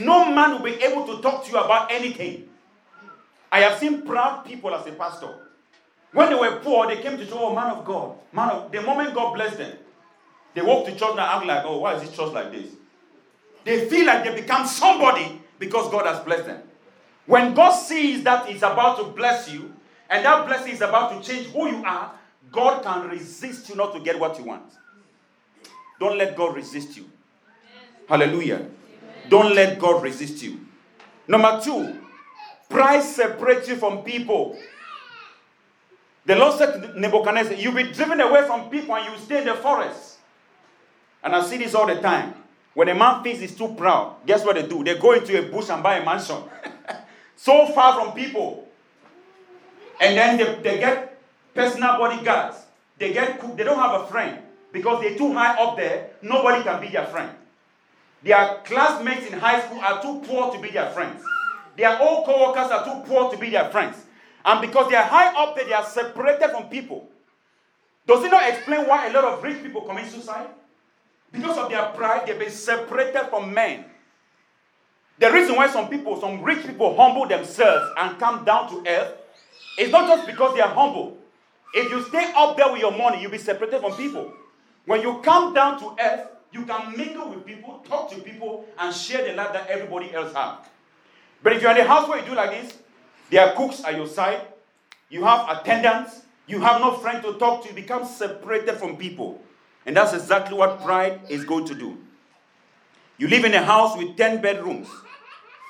no 0.00 0.30
man 0.32 0.52
will 0.52 0.64
be 0.64 0.82
able 0.82 1.06
to 1.06 1.22
talk 1.22 1.44
to 1.44 1.50
you 1.50 1.58
about 1.58 1.90
anything. 1.90 2.48
I 3.50 3.60
have 3.60 3.78
seen 3.78 4.02
proud 4.02 4.44
people 4.44 4.74
as 4.74 4.86
a 4.86 4.92
pastor. 4.92 5.34
When 6.12 6.28
they 6.30 6.34
were 6.34 6.60
poor, 6.62 6.86
they 6.86 7.00
came 7.02 7.16
to 7.18 7.26
show, 7.26 7.38
oh, 7.38 7.54
man 7.54 7.70
of 7.70 7.84
God. 7.84 8.16
Man 8.32 8.50
of, 8.50 8.72
the 8.72 8.80
moment 8.82 9.14
God 9.14 9.34
blessed 9.34 9.58
them, 9.58 9.76
they 10.54 10.62
walk 10.62 10.86
to 10.86 10.92
church 10.92 11.10
and 11.10 11.20
act 11.20 11.46
like, 11.46 11.64
oh, 11.64 11.78
why 11.78 11.94
is 11.94 12.02
this 12.02 12.16
church 12.16 12.32
like 12.32 12.50
this? 12.50 12.70
They 13.64 13.88
feel 13.88 14.06
like 14.06 14.24
they 14.24 14.34
become 14.40 14.66
somebody 14.66 15.40
because 15.58 15.90
God 15.90 16.06
has 16.06 16.24
blessed 16.24 16.46
them. 16.46 16.62
When 17.26 17.54
God 17.54 17.72
sees 17.72 18.24
that 18.24 18.46
He's 18.46 18.62
about 18.62 18.96
to 18.98 19.04
bless 19.04 19.50
you, 19.50 19.74
and 20.08 20.24
that 20.24 20.46
blessing 20.46 20.72
is 20.72 20.80
about 20.80 21.22
to 21.22 21.30
change 21.30 21.46
who 21.48 21.68
you 21.68 21.84
are, 21.84 22.12
God 22.50 22.82
can 22.82 23.08
resist 23.10 23.68
you 23.68 23.74
not 23.76 23.92
to 23.92 24.00
get 24.00 24.18
what 24.18 24.38
you 24.38 24.44
want. 24.44 24.72
Don't 26.00 26.16
let 26.16 26.34
God 26.36 26.54
resist 26.56 26.96
you. 26.96 27.10
Hallelujah. 28.08 28.66
Don't 29.28 29.54
let 29.54 29.78
God 29.78 30.02
resist 30.02 30.42
you. 30.42 30.60
Number 31.26 31.60
two, 31.62 32.00
pride 32.68 33.02
separates 33.02 33.68
you 33.68 33.76
from 33.76 34.02
people. 34.02 34.58
The 36.24 36.36
Lord 36.36 36.58
said 36.58 36.72
to 36.72 37.00
Nebuchadnezzar, 37.00 37.54
You'll 37.54 37.74
be 37.74 37.92
driven 37.92 38.20
away 38.20 38.46
from 38.46 38.70
people 38.70 38.94
and 38.94 39.12
you 39.12 39.18
stay 39.18 39.38
in 39.38 39.46
the 39.46 39.54
forest. 39.54 40.18
And 41.22 41.34
I 41.34 41.44
see 41.44 41.58
this 41.58 41.74
all 41.74 41.86
the 41.86 42.00
time. 42.00 42.34
When 42.74 42.88
a 42.88 42.94
man 42.94 43.22
thinks 43.22 43.40
he's 43.40 43.56
too 43.56 43.74
proud, 43.74 44.16
guess 44.24 44.44
what 44.44 44.54
they 44.54 44.66
do? 44.66 44.84
They 44.84 44.96
go 44.98 45.12
into 45.12 45.38
a 45.38 45.42
bush 45.50 45.68
and 45.70 45.82
buy 45.82 45.98
a 45.98 46.04
mansion. 46.04 46.42
so 47.36 47.66
far 47.68 47.94
from 47.94 48.14
people. 48.14 48.68
And 50.00 50.16
then 50.16 50.36
they, 50.36 50.54
they 50.62 50.78
get 50.78 51.18
personal 51.54 51.98
bodyguards. 51.98 52.58
They 52.98 53.12
get 53.12 53.40
cook. 53.40 53.56
They 53.56 53.64
don't 53.64 53.78
have 53.78 54.02
a 54.02 54.06
friend 54.06 54.38
because 54.72 55.02
they're 55.02 55.16
too 55.16 55.32
high 55.32 55.60
up 55.60 55.76
there. 55.76 56.10
Nobody 56.22 56.62
can 56.62 56.80
be 56.80 56.88
their 56.88 57.06
friend. 57.06 57.30
Their 58.22 58.60
classmates 58.64 59.26
in 59.26 59.38
high 59.38 59.60
school 59.60 59.80
are 59.80 60.02
too 60.02 60.20
poor 60.26 60.52
to 60.52 60.60
be 60.60 60.70
their 60.70 60.90
friends. 60.90 61.22
Their 61.76 62.00
old 62.00 62.26
co-workers 62.26 62.70
are 62.70 62.84
too 62.84 63.08
poor 63.08 63.30
to 63.30 63.38
be 63.38 63.50
their 63.50 63.70
friends. 63.70 63.96
And 64.44 64.60
because 64.60 64.90
they 64.90 64.96
are 64.96 65.04
high 65.04 65.34
up 65.42 65.54
there, 65.54 65.66
they 65.66 65.72
are 65.72 65.84
separated 65.84 66.50
from 66.50 66.64
people. 66.64 67.08
Does 68.06 68.24
it 68.24 68.30
not 68.30 68.48
explain 68.48 68.86
why 68.88 69.06
a 69.06 69.12
lot 69.12 69.24
of 69.24 69.42
rich 69.42 69.62
people 69.62 69.82
commit 69.82 70.06
suicide? 70.10 70.48
Because 71.30 71.58
of 71.58 71.70
their 71.70 71.84
pride, 71.90 72.26
they've 72.26 72.38
been 72.38 72.50
separated 72.50 73.28
from 73.28 73.52
men. 73.52 73.84
The 75.18 75.30
reason 75.30 75.56
why 75.56 75.68
some 75.68 75.88
people, 75.88 76.20
some 76.20 76.42
rich 76.42 76.64
people, 76.64 76.96
humble 76.96 77.26
themselves 77.26 77.90
and 77.98 78.18
come 78.18 78.44
down 78.44 78.70
to 78.70 78.90
earth 78.90 79.14
is 79.78 79.90
not 79.90 80.08
just 80.08 80.26
because 80.26 80.54
they 80.54 80.60
are 80.60 80.74
humble. 80.74 81.18
If 81.74 81.90
you 81.90 82.02
stay 82.04 82.32
up 82.34 82.56
there 82.56 82.72
with 82.72 82.80
your 82.80 82.96
money, 82.96 83.20
you'll 83.20 83.30
be 83.30 83.38
separated 83.38 83.80
from 83.80 83.92
people. 83.92 84.32
When 84.86 85.02
you 85.02 85.20
come 85.22 85.52
down 85.52 85.78
to 85.80 85.94
earth, 86.02 86.28
you 86.52 86.64
can 86.64 86.96
mingle 86.96 87.30
with 87.30 87.44
people, 87.44 87.84
talk 87.88 88.10
to 88.10 88.20
people, 88.20 88.64
and 88.78 88.94
share 88.94 89.26
the 89.26 89.34
life 89.34 89.52
that 89.52 89.68
everybody 89.68 90.12
else 90.14 90.32
has. 90.34 90.58
But 91.42 91.52
if 91.52 91.62
you're 91.62 91.70
in 91.70 91.78
a 91.78 91.84
house 91.84 92.08
where 92.08 92.18
you 92.18 92.26
do 92.26 92.34
like 92.34 92.50
this, 92.50 92.76
there 93.30 93.46
are 93.46 93.54
cooks 93.54 93.84
at 93.84 93.96
your 93.96 94.06
side, 94.06 94.40
you 95.10 95.24
have 95.24 95.48
attendants, 95.48 96.22
you 96.46 96.60
have 96.60 96.80
no 96.80 96.92
friend 96.94 97.22
to 97.22 97.34
talk 97.34 97.62
to, 97.62 97.68
you 97.68 97.74
become 97.74 98.04
separated 98.04 98.76
from 98.76 98.96
people. 98.96 99.40
And 99.86 99.96
that's 99.96 100.12
exactly 100.12 100.56
what 100.56 100.82
pride 100.82 101.20
is 101.28 101.44
going 101.44 101.66
to 101.66 101.74
do. 101.74 101.98
You 103.18 103.28
live 103.28 103.44
in 103.44 103.54
a 103.54 103.62
house 103.62 103.96
with 103.96 104.16
10 104.16 104.40
bedrooms. 104.40 104.88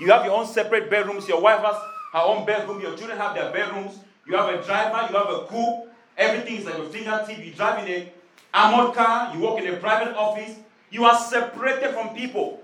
You 0.00 0.12
have 0.12 0.24
your 0.24 0.34
own 0.34 0.46
separate 0.46 0.90
bedrooms. 0.90 1.26
Your 1.28 1.40
wife 1.40 1.60
has 1.60 1.76
her 2.12 2.20
own 2.20 2.46
bedroom. 2.46 2.80
Your 2.80 2.96
children 2.96 3.18
have 3.18 3.34
their 3.34 3.52
bedrooms. 3.52 3.98
You 4.26 4.36
have 4.36 4.48
a 4.48 4.62
driver. 4.62 5.12
You 5.12 5.18
have 5.18 5.30
a 5.30 5.46
cook. 5.46 5.88
Everything 6.16 6.56
is 6.56 6.66
like 6.66 6.76
your 6.76 6.86
fingertip. 6.86 7.44
You 7.44 7.52
drive 7.52 7.86
in 7.86 7.92
a 7.92 8.12
armored 8.52 8.94
car, 8.94 9.34
you 9.34 9.40
work 9.40 9.58
in 9.62 9.72
a 9.72 9.76
private 9.76 10.16
office. 10.16 10.56
You 10.90 11.04
are 11.04 11.18
separated 11.18 11.92
from 11.92 12.14
people. 12.14 12.62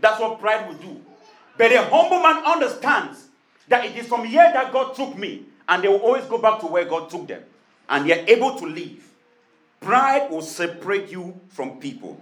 That's 0.00 0.20
what 0.20 0.40
pride 0.40 0.68
will 0.68 0.76
do. 0.76 1.00
But 1.58 1.72
a 1.72 1.82
humble 1.84 2.20
man 2.20 2.44
understands 2.44 3.28
that 3.68 3.84
it 3.84 3.96
is 3.96 4.06
from 4.06 4.24
here 4.24 4.50
that 4.52 4.72
God 4.72 4.94
took 4.94 5.16
me, 5.16 5.44
and 5.68 5.82
they 5.82 5.88
will 5.88 5.96
always 5.96 6.24
go 6.26 6.38
back 6.38 6.60
to 6.60 6.66
where 6.66 6.84
God 6.84 7.10
took 7.10 7.26
them, 7.26 7.42
and 7.88 8.08
they're 8.08 8.24
able 8.28 8.56
to 8.56 8.66
live. 8.66 9.02
Pride 9.80 10.30
will 10.30 10.42
separate 10.42 11.10
you 11.10 11.40
from 11.48 11.78
people. 11.78 12.20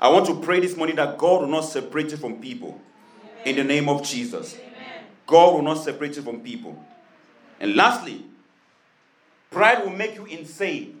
I 0.00 0.08
want 0.08 0.26
to 0.26 0.40
pray 0.40 0.60
this 0.60 0.76
morning 0.76 0.96
that 0.96 1.16
God 1.16 1.42
will 1.42 1.48
not 1.48 1.62
separate 1.62 2.10
you 2.10 2.16
from 2.16 2.40
people. 2.40 2.80
In 3.44 3.56
the 3.56 3.64
name 3.64 3.88
of 3.88 4.02
Jesus. 4.02 4.56
God 5.26 5.54
will 5.54 5.62
not 5.62 5.82
separate 5.84 6.16
you 6.16 6.22
from 6.22 6.40
people. 6.40 6.82
And 7.60 7.76
lastly, 7.76 8.24
pride 9.50 9.82
will 9.82 9.90
make 9.90 10.16
you 10.16 10.24
insane. 10.26 11.00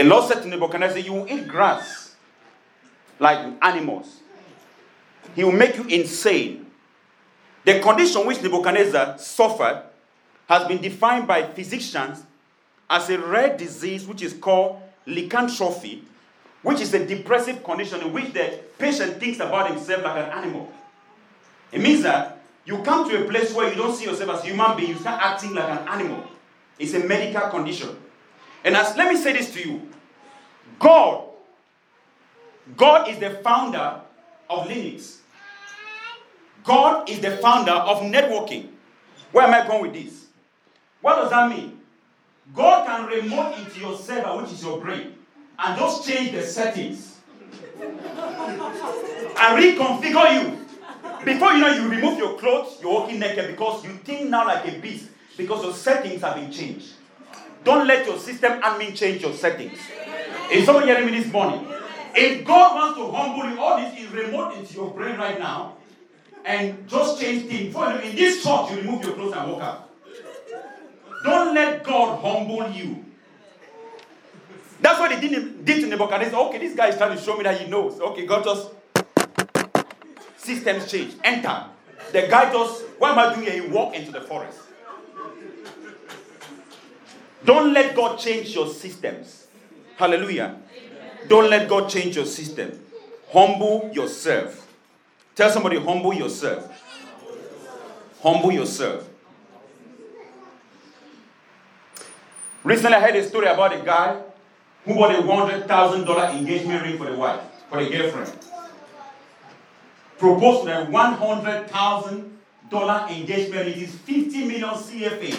The 0.00 0.06
Lord 0.06 0.32
said 0.32 0.40
to 0.40 0.48
Nebuchadnezzar, 0.48 0.98
You 1.00 1.12
will 1.12 1.28
eat 1.30 1.46
grass 1.46 2.14
like 3.18 3.52
animals. 3.60 4.20
He 5.36 5.44
will 5.44 5.52
make 5.52 5.76
you 5.76 5.84
insane. 5.88 6.64
The 7.66 7.80
condition 7.80 8.26
which 8.26 8.40
Nebuchadnezzar 8.40 9.18
suffered 9.18 9.82
has 10.48 10.66
been 10.66 10.80
defined 10.80 11.26
by 11.26 11.42
physicians 11.42 12.24
as 12.88 13.10
a 13.10 13.18
rare 13.18 13.54
disease 13.54 14.06
which 14.06 14.22
is 14.22 14.32
called 14.32 14.80
lycanthropy, 15.04 16.02
which 16.62 16.80
is 16.80 16.94
a 16.94 17.04
depressive 17.04 17.62
condition 17.62 18.00
in 18.00 18.10
which 18.10 18.32
the 18.32 18.58
patient 18.78 19.20
thinks 19.20 19.38
about 19.38 19.70
himself 19.70 20.02
like 20.02 20.16
an 20.16 20.30
animal. 20.30 20.72
It 21.72 21.82
means 21.82 22.02
that 22.04 22.40
you 22.64 22.78
come 22.78 23.06
to 23.10 23.22
a 23.22 23.28
place 23.28 23.52
where 23.52 23.68
you 23.68 23.76
don't 23.76 23.94
see 23.94 24.06
yourself 24.06 24.38
as 24.38 24.44
a 24.44 24.46
human 24.46 24.78
being, 24.78 24.92
you 24.92 24.96
start 24.96 25.20
acting 25.22 25.54
like 25.54 25.68
an 25.68 25.86
animal. 25.88 26.24
It's 26.78 26.94
a 26.94 27.00
medical 27.00 27.50
condition. 27.50 27.94
And 28.64 28.76
as 28.76 28.96
let 28.96 29.12
me 29.12 29.16
say 29.20 29.32
this 29.32 29.52
to 29.54 29.60
you 29.60 29.88
God, 30.78 31.24
God 32.76 33.08
is 33.08 33.18
the 33.18 33.30
founder 33.30 34.00
of 34.48 34.66
Linux. 34.66 35.18
God 36.64 37.08
is 37.08 37.20
the 37.20 37.36
founder 37.38 37.72
of 37.72 37.98
networking. 38.02 38.68
Where 39.32 39.46
am 39.46 39.54
I 39.54 39.66
going 39.66 39.82
with 39.82 39.92
this? 39.92 40.26
What 41.00 41.16
does 41.16 41.30
that 41.30 41.48
mean? 41.48 41.80
God 42.54 42.86
can 42.86 43.06
remote 43.06 43.58
into 43.58 43.80
your 43.80 43.96
server, 43.96 44.42
which 44.42 44.52
is 44.52 44.62
your 44.62 44.80
brain, 44.80 45.14
and 45.58 45.78
just 45.78 46.06
change 46.06 46.32
the 46.32 46.42
settings 46.42 47.18
and 47.80 47.98
reconfigure 49.38 50.42
you. 50.42 50.66
Before 51.24 51.52
you 51.52 51.60
know, 51.60 51.72
you 51.72 51.88
remove 51.88 52.18
your 52.18 52.38
clothes, 52.38 52.78
you're 52.82 52.92
walking 52.92 53.18
naked 53.18 53.48
because 53.48 53.84
you 53.84 53.90
think 54.04 54.28
now 54.28 54.46
like 54.46 54.66
a 54.66 54.78
beast 54.78 55.08
because 55.36 55.62
your 55.62 55.72
settings 55.72 56.22
have 56.22 56.34
been 56.34 56.50
changed. 56.50 56.92
Don't 57.64 57.86
let 57.86 58.06
your 58.06 58.18
system 58.18 58.60
admin 58.62 58.96
change 58.96 59.22
your 59.22 59.32
settings. 59.32 59.78
Is 60.50 60.64
someone 60.66 60.84
hearing 60.84 61.06
me 61.06 61.20
this 61.20 61.32
morning? 61.32 61.66
If 62.14 62.44
God 62.44 62.74
wants 62.74 62.98
to 62.98 63.10
humble 63.10 63.48
you, 63.48 63.60
all 63.60 63.78
this 63.78 64.00
is 64.00 64.10
remote 64.10 64.56
into 64.56 64.74
your 64.74 64.90
brain 64.90 65.16
right 65.16 65.38
now, 65.38 65.76
and 66.44 66.88
just 66.88 67.20
change 67.20 67.46
things. 67.46 67.72
For 67.72 67.90
in 68.00 68.16
this 68.16 68.42
church, 68.42 68.70
you 68.70 68.76
remove 68.78 69.04
your 69.04 69.12
clothes 69.12 69.34
and 69.34 69.52
walk 69.52 69.62
out. 69.62 69.90
Don't 71.22 71.54
let 71.54 71.84
God 71.84 72.20
humble 72.20 72.70
you. 72.70 73.04
That's 74.80 74.98
what 74.98 75.12
he 75.12 75.28
did, 75.28 75.64
did 75.64 75.82
to 75.82 75.86
Nebuchadnezzar. 75.86 76.40
Okay, 76.48 76.58
this 76.58 76.74
guy 76.74 76.88
is 76.88 76.96
trying 76.96 77.16
to 77.16 77.22
show 77.22 77.36
me 77.36 77.42
that 77.42 77.60
he 77.60 77.68
knows. 77.68 78.00
Okay, 78.00 78.24
God 78.24 78.42
just 78.42 78.70
systems 80.38 80.90
change. 80.90 81.14
Enter. 81.22 81.66
The 82.12 82.26
guy 82.28 82.50
just, 82.50 82.84
what 82.98 83.12
am 83.12 83.18
I 83.18 83.34
doing 83.34 83.46
here? 83.46 83.62
He 83.62 83.68
walk 83.68 83.94
into 83.94 84.10
the 84.10 84.22
forest. 84.22 84.58
Don't 87.44 87.72
let 87.72 87.96
God 87.96 88.18
change 88.18 88.54
your 88.54 88.68
systems. 88.68 89.46
Hallelujah. 89.96 90.60
Don't 91.28 91.48
let 91.48 91.68
God 91.68 91.88
change 91.88 92.16
your 92.16 92.26
system. 92.26 92.78
Humble 93.32 93.90
yourself. 93.92 94.66
Tell 95.34 95.50
somebody, 95.50 95.78
humble 95.78 96.12
yourself. 96.12 96.68
Humble 98.22 98.52
yourself. 98.52 99.08
Recently, 102.62 102.96
I 102.96 103.00
heard 103.00 103.16
a 103.16 103.26
story 103.26 103.46
about 103.46 103.72
a 103.72 103.78
guy 103.78 104.20
who 104.84 104.94
bought 104.94 105.14
a 105.14 105.22
$100,000 105.22 106.34
engagement 106.36 106.82
ring 106.82 106.98
for 106.98 107.06
the 107.06 107.16
wife, 107.16 107.40
for 107.70 107.82
the 107.82 107.88
girlfriend. 107.90 108.30
Proposed 110.18 110.68
a 110.68 110.84
$100,000 110.86 113.10
engagement 113.10 113.64
ring. 113.64 113.74
It 113.74 113.78
is 113.78 113.94
50 113.94 114.44
million 114.46 114.68
CFA. 114.70 115.34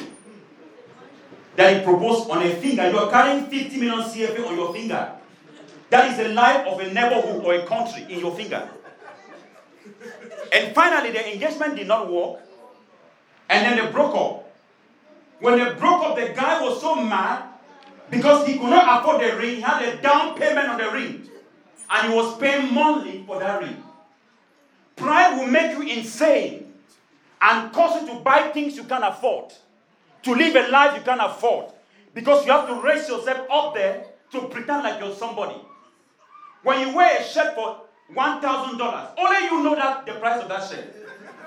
That 1.55 1.77
he 1.77 1.83
proposed 1.83 2.29
on 2.29 2.41
a 2.43 2.49
finger. 2.55 2.89
You 2.89 2.97
are 2.97 3.11
carrying 3.11 3.45
50 3.45 3.77
million 3.77 3.99
CFA 4.07 4.47
on 4.47 4.55
your 4.55 4.73
finger. 4.73 5.13
That 5.89 6.11
is 6.11 6.17
the 6.17 6.33
life 6.33 6.65
of 6.67 6.79
a 6.79 6.93
neighborhood 6.93 7.43
or 7.43 7.53
a 7.53 7.65
country 7.65 8.05
in 8.09 8.19
your 8.19 8.33
finger. 8.33 8.69
And 10.53 10.73
finally, 10.73 11.11
the 11.11 11.33
engagement 11.33 11.75
did 11.75 11.87
not 11.87 12.11
work. 12.11 12.39
And 13.49 13.65
then 13.65 13.85
they 13.85 13.91
broke 13.91 14.15
up. 14.15 14.53
When 15.39 15.57
they 15.57 15.73
broke 15.73 16.03
up, 16.03 16.15
the 16.15 16.29
guy 16.29 16.61
was 16.61 16.79
so 16.79 16.95
mad 16.95 17.43
because 18.09 18.47
he 18.47 18.53
could 18.53 18.69
not 18.69 19.01
afford 19.01 19.21
the 19.21 19.35
ring. 19.37 19.55
He 19.55 19.61
had 19.61 19.81
a 19.81 20.01
down 20.01 20.35
payment 20.35 20.69
on 20.69 20.77
the 20.77 20.91
ring. 20.91 21.29
And 21.89 22.09
he 22.09 22.15
was 22.15 22.37
paying 22.37 22.73
monthly 22.73 23.23
for 23.25 23.39
that 23.39 23.61
ring. 23.61 23.83
Pride 24.95 25.37
will 25.37 25.47
make 25.47 25.71
you 25.71 25.81
insane 25.81 26.73
and 27.41 27.73
cause 27.73 28.01
you 28.01 28.07
to 28.07 28.19
buy 28.19 28.51
things 28.53 28.77
you 28.77 28.83
can't 28.83 29.03
afford, 29.03 29.51
to 30.23 30.35
live 30.35 30.55
a 30.55 30.69
life 30.69 30.95
you 30.95 31.01
can't 31.01 31.21
afford, 31.21 31.71
because 32.13 32.45
you 32.45 32.51
have 32.51 32.67
to 32.67 32.81
raise 32.81 33.07
yourself 33.07 33.47
up 33.51 33.73
there 33.73 34.05
to 34.31 34.41
pretend 34.47 34.83
like 34.83 34.99
you're 35.01 35.15
somebody. 35.15 35.55
When 36.63 36.79
you 36.87 36.95
wear 36.95 37.19
a 37.19 37.23
shirt 37.23 37.55
for 37.55 37.81
$1,000, 38.13 39.11
only 39.17 39.45
you 39.45 39.63
know 39.63 39.75
that 39.75 40.05
the 40.05 40.13
price 40.13 40.41
of 40.41 40.49
that 40.49 40.69
shirt. 40.69 40.95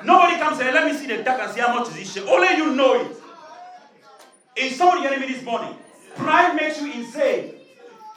Nobody 0.05 0.37
comes 0.37 0.59
and 0.61 0.75
let 0.75 0.91
me 0.91 0.99
see 0.99 1.07
the 1.07 1.23
tag 1.23 1.41
and 1.41 1.53
see 1.53 1.61
how 1.61 1.79
much 1.79 1.89
is 1.89 1.95
this 1.95 2.13
shirt. 2.15 2.29
Only 2.29 2.57
you 2.57 2.75
know 2.75 3.01
it. 3.01 3.17
it. 4.57 4.67
Is 4.67 4.77
somebody 4.77 5.03
hearing 5.03 5.21
me 5.21 5.33
this 5.33 5.45
morning? 5.45 5.77
Pride 6.17 6.55
makes 6.57 6.81
you 6.81 6.93
insane. 6.93 7.55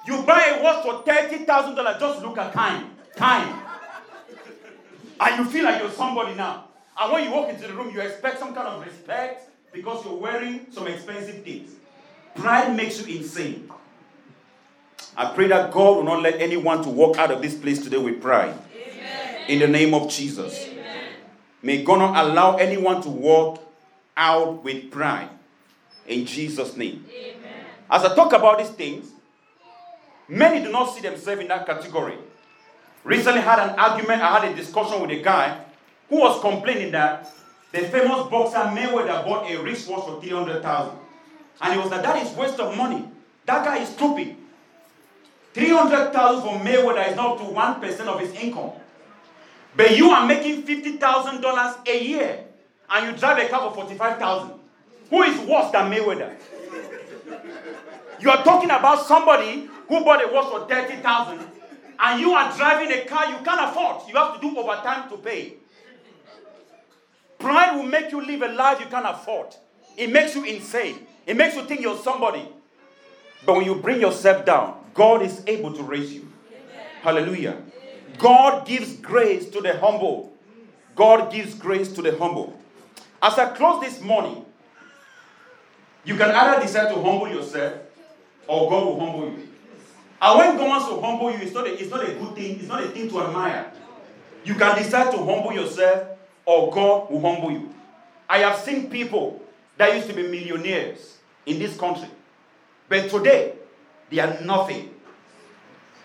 You 0.07 0.21
buy 0.23 0.57
a 0.57 0.63
watch 0.63 0.83
for 0.83 1.03
$30,000, 1.03 1.99
just 1.99 2.21
look 2.21 2.37
at 2.37 2.53
time. 2.53 2.91
Time. 3.15 3.61
And 5.19 5.39
you 5.39 5.51
feel 5.51 5.65
like 5.65 5.81
you're 5.81 5.91
somebody 5.91 6.35
now. 6.35 6.65
And 6.99 7.11
when 7.11 7.23
you 7.23 7.31
walk 7.31 7.49
into 7.49 7.67
the 7.67 7.73
room, 7.73 7.93
you 7.93 8.01
expect 8.01 8.39
some 8.39 8.53
kind 8.53 8.67
of 8.67 8.85
respect 8.85 9.46
because 9.71 10.05
you're 10.05 10.15
wearing 10.15 10.67
some 10.71 10.87
expensive 10.87 11.43
things. 11.43 11.71
Pride 12.35 12.75
makes 12.75 13.05
you 13.05 13.17
insane. 13.17 13.69
I 15.15 15.33
pray 15.33 15.47
that 15.47 15.71
God 15.71 15.97
will 15.97 16.03
not 16.03 16.21
let 16.21 16.39
anyone 16.39 16.83
to 16.83 16.89
walk 16.89 17.17
out 17.17 17.31
of 17.31 17.41
this 17.41 17.55
place 17.55 17.81
today 17.83 17.97
with 17.97 18.21
pride. 18.21 18.55
Amen. 18.75 19.49
In 19.49 19.59
the 19.59 19.67
name 19.67 19.93
of 19.93 20.09
Jesus. 20.09 20.67
Amen. 20.67 21.13
May 21.63 21.83
God 21.83 21.97
not 21.97 22.25
allow 22.25 22.57
anyone 22.57 23.01
to 23.01 23.09
walk 23.09 23.63
out 24.15 24.63
with 24.63 24.91
pride. 24.91 25.29
In 26.05 26.25
Jesus' 26.25 26.77
name. 26.77 27.05
Amen. 27.11 27.65
As 27.89 28.03
I 28.03 28.15
talk 28.15 28.33
about 28.33 28.59
these 28.59 28.69
things, 28.69 29.09
many 30.27 30.63
do 30.63 30.71
not 30.71 30.93
see 30.93 31.01
themselves 31.01 31.41
in 31.41 31.47
that 31.47 31.65
category. 31.65 32.17
Recently 33.03 33.41
had 33.41 33.59
an 33.59 33.79
argument, 33.79 34.21
I 34.21 34.39
had 34.39 34.51
a 34.51 34.55
discussion 34.55 35.01
with 35.01 35.11
a 35.11 35.21
guy 35.21 35.59
who 36.09 36.19
was 36.19 36.39
complaining 36.41 36.91
that 36.91 37.31
the 37.71 37.79
famous 37.79 38.27
boxer 38.29 38.57
Mayweather 38.57 39.25
bought 39.25 39.49
a 39.49 39.57
wristwatch 39.61 40.05
for 40.05 40.21
300000 40.21 40.97
And 41.61 41.73
he 41.73 41.79
was 41.79 41.89
like, 41.89 42.03
that 42.03 42.25
is 42.25 42.35
waste 42.37 42.59
of 42.59 42.75
money. 42.77 43.07
That 43.45 43.65
guy 43.65 43.79
is 43.79 43.89
stupid. 43.89 44.35
300,000 45.53 46.41
for 46.43 46.59
Mayweather 46.63 47.09
is 47.09 47.15
not 47.15 47.39
up 47.39 47.47
to 47.47 47.53
1% 47.53 47.99
of 48.07 48.19
his 48.19 48.33
income. 48.35 48.71
But 49.75 49.97
you 49.97 50.09
are 50.11 50.25
making 50.25 50.63
$50,000 50.63 51.87
a 51.87 52.03
year 52.03 52.45
and 52.89 53.11
you 53.11 53.17
drive 53.17 53.43
a 53.43 53.49
car 53.49 53.69
for 53.69 53.75
45,000. 53.75 54.51
Who 55.09 55.23
is 55.23 55.39
worse 55.47 55.71
than 55.71 55.91
Mayweather? 55.91 56.35
You 58.19 58.31
are 58.31 58.43
talking 58.43 58.69
about 58.71 59.05
somebody 59.05 59.69
who 59.87 60.03
bought 60.03 60.23
a 60.23 60.31
watch 60.33 60.49
for 60.49 60.67
30,000 60.67 61.39
and 61.99 62.19
you 62.21 62.31
are 62.31 62.55
driving 62.55 62.91
a 62.91 63.05
car 63.05 63.29
you 63.29 63.37
can't 63.43 63.69
afford. 63.69 64.07
You 64.07 64.15
have 64.15 64.39
to 64.39 64.41
do 64.41 64.57
overtime 64.57 65.09
to 65.09 65.17
pay. 65.17 65.53
Pride 67.39 67.75
will 67.75 67.83
make 67.83 68.11
you 68.11 68.25
live 68.25 68.41
a 68.41 68.47
life 68.47 68.79
you 68.79 68.87
can't 68.87 69.05
afford. 69.05 69.55
It 69.95 70.11
makes 70.11 70.35
you 70.35 70.43
insane. 70.43 71.05
It 71.25 71.35
makes 71.35 71.55
you 71.55 71.63
think 71.65 71.81
you're 71.81 71.97
somebody. 71.97 72.47
But 73.45 73.57
when 73.57 73.65
you 73.65 73.75
bring 73.75 74.01
yourself 74.01 74.45
down, 74.45 74.79
God 74.93 75.21
is 75.21 75.43
able 75.47 75.73
to 75.73 75.83
raise 75.83 76.13
you. 76.13 76.27
Hallelujah. 77.01 77.57
God 78.17 78.65
gives 78.65 78.95
grace 78.97 79.49
to 79.49 79.61
the 79.61 79.77
humble. 79.77 80.33
God 80.95 81.31
gives 81.31 81.53
grace 81.53 81.91
to 81.93 82.01
the 82.01 82.17
humble. 82.17 82.59
As 83.21 83.37
I 83.37 83.53
close 83.53 83.81
this 83.83 84.01
morning, 84.01 84.45
you 86.03 86.15
can 86.15 86.31
either 86.31 86.61
decide 86.61 86.93
to 86.93 86.95
humble 87.01 87.27
yourself 87.29 87.73
or 88.47 88.69
God 88.69 88.85
will 88.85 88.99
humble 88.99 89.25
you. 89.25 89.47
And 90.19 90.39
when 90.39 90.57
God 90.57 90.67
wants 90.67 90.87
to 90.87 90.99
humble 90.99 91.31
you, 91.31 91.37
it's 91.39 91.53
not, 91.53 91.67
a, 91.67 91.79
it's 91.79 91.91
not 91.91 92.03
a 92.03 92.13
good 92.13 92.35
thing, 92.35 92.59
it's 92.59 92.67
not 92.67 92.83
a 92.83 92.87
thing 92.87 93.09
to 93.09 93.21
admire. 93.21 93.71
You 94.43 94.55
can 94.55 94.77
decide 94.77 95.11
to 95.11 95.17
humble 95.17 95.53
yourself 95.53 96.16
or 96.47 96.71
God 96.71 97.11
will 97.11 97.19
humble 97.19 97.51
you. 97.51 97.73
I 98.29 98.39
have 98.39 98.57
seen 98.57 98.89
people 98.89 99.41
that 99.77 99.93
used 99.93 100.07
to 100.07 100.13
be 100.15 100.23
millionaires 100.23 101.17
in 101.45 101.59
this 101.59 101.77
country 101.77 102.09
But 102.89 103.09
today, 103.09 103.53
they 104.09 104.19
are 104.19 104.39
nothing. 104.41 104.89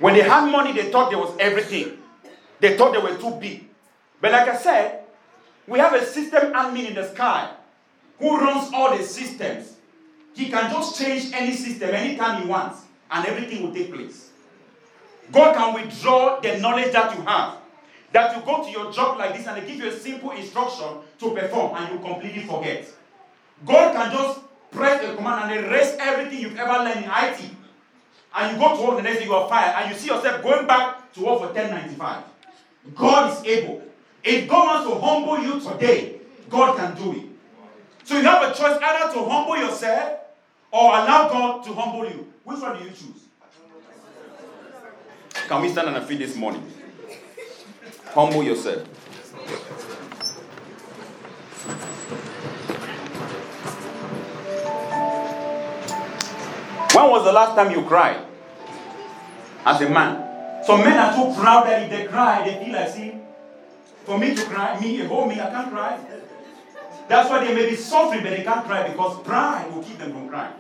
When 0.01 0.15
they 0.15 0.23
had 0.23 0.51
money, 0.51 0.73
they 0.73 0.91
thought 0.91 1.11
there 1.11 1.19
was 1.19 1.33
everything. 1.39 1.97
They 2.59 2.77
thought 2.77 2.93
they 2.93 2.99
were 2.99 3.17
too 3.17 3.31
big. 3.41 3.69
But 4.21 4.33
like 4.33 4.49
I 4.49 4.57
said, 4.57 5.05
we 5.69 5.79
have 5.79 5.95
a 5.95 6.05
system 6.05 6.53
admin 6.53 6.89
in 6.89 6.95
the 6.95 7.09
sky 7.09 7.53
who 8.19 8.37
runs 8.37 8.73
all 8.75 8.97
the 8.97 9.05
systems. 9.05 9.75
He 10.35 10.49
can 10.49 10.71
just 10.73 11.01
change 11.01 11.33
any 11.33 11.53
system 11.55 11.91
anytime 11.91 12.43
he 12.43 12.49
wants, 12.49 12.81
and 13.11 13.27
everything 13.27 13.63
will 13.63 13.75
take 13.75 13.93
place. 13.95 14.31
God 15.31 15.55
can 15.55 15.75
withdraw 15.75 16.41
the 16.41 16.59
knowledge 16.59 16.93
that 16.93 17.17
you 17.17 17.23
have. 17.25 17.59
That 18.13 18.37
you 18.37 18.43
go 18.43 18.63
to 18.65 18.71
your 18.71 18.93
job 18.93 19.19
like 19.19 19.37
this 19.37 19.47
and 19.47 19.61
they 19.61 19.67
give 19.67 19.77
you 19.77 19.89
a 19.89 19.93
simple 19.93 20.31
instruction 20.33 20.99
to 21.19 21.31
perform 21.31 21.77
and 21.77 21.93
you 21.95 21.99
completely 21.99 22.43
forget. 22.43 22.87
God 23.65 23.95
can 23.95 24.13
just 24.13 24.41
press 24.71 25.03
a 25.05 25.15
command 25.15 25.53
and 25.53 25.67
erase 25.67 25.97
everything 25.99 26.41
you've 26.41 26.59
ever 26.59 26.85
learned 26.85 27.05
in 27.05 27.11
IT. 27.11 27.51
And 28.35 28.53
you 28.53 28.63
go 28.63 28.77
to 28.77 28.83
work 28.83 28.97
the 28.97 29.03
next 29.03 29.19
day, 29.19 29.25
you 29.27 29.35
are 29.35 29.49
fired, 29.49 29.75
and 29.77 29.93
you 29.93 29.99
see 29.99 30.09
yourself 30.09 30.43
going 30.43 30.67
back 30.67 31.13
to 31.13 31.21
work 31.21 31.39
for 31.41 31.47
1095. 31.47 32.25
God 32.95 33.33
is 33.33 33.45
able. 33.45 33.83
If 34.25 34.49
God 34.49 34.67
wants 34.67 34.91
to 34.91 35.01
humble 35.01 35.39
you 35.39 35.61
today, 35.61 36.21
God 36.49 36.77
can 36.77 36.95
do 36.97 37.13
it. 37.13 37.27
So 38.05 38.17
you 38.17 38.25
have 38.25 38.51
a 38.51 38.55
choice 38.55 38.79
either 38.83 39.13
to 39.15 39.25
humble 39.29 39.57
yourself 39.57 40.21
or 40.71 40.89
allow 40.89 41.29
God 41.29 41.65
to 41.65 41.75
humble 41.75 42.09
you. 42.09 42.33
Which 42.45 42.61
one 42.61 42.79
do 42.79 42.85
you 42.85 42.91
choose? 42.91 43.27
Can 45.49 45.63
we 45.63 45.69
stand 45.69 45.89
on 45.89 45.95
our 45.95 46.03
feet 46.03 46.19
this 46.19 46.37
morning? 46.37 46.63
Humble 48.15 48.43
yourself. 48.43 48.87
When 56.95 57.11
was 57.11 57.25
the 57.25 57.33
last 57.33 57.57
time 57.57 57.71
you 57.73 57.83
cried? 57.87 58.27
As 59.65 59.81
a 59.81 59.89
man. 59.89 60.63
Some 60.67 60.81
men 60.81 60.99
are 60.99 61.15
too 61.15 61.41
proud 61.41 61.67
that 61.67 61.85
if 61.85 61.91
they 61.91 62.05
cry, 62.07 62.45
they 62.45 62.63
feel 62.63 62.75
like, 62.75 62.91
see, 62.91 63.15
for 64.05 64.19
me 64.19 64.35
to 64.35 64.43
cry, 64.45 64.79
me, 64.79 64.99
hold 64.99 65.29
me, 65.29 65.41
I 65.41 65.49
can't 65.49 65.71
cry. 65.71 65.99
That's 67.09 67.31
why 67.31 67.45
they 67.45 67.55
may 67.55 67.71
be 67.71 67.77
suffering, 67.77 68.23
but 68.23 68.31
they 68.31 68.43
can't 68.43 68.67
cry 68.67 68.89
because 68.89 69.23
pride 69.23 69.73
will 69.73 69.83
keep 69.83 69.97
them 69.97 70.13
from 70.13 70.29
crying. 70.29 70.55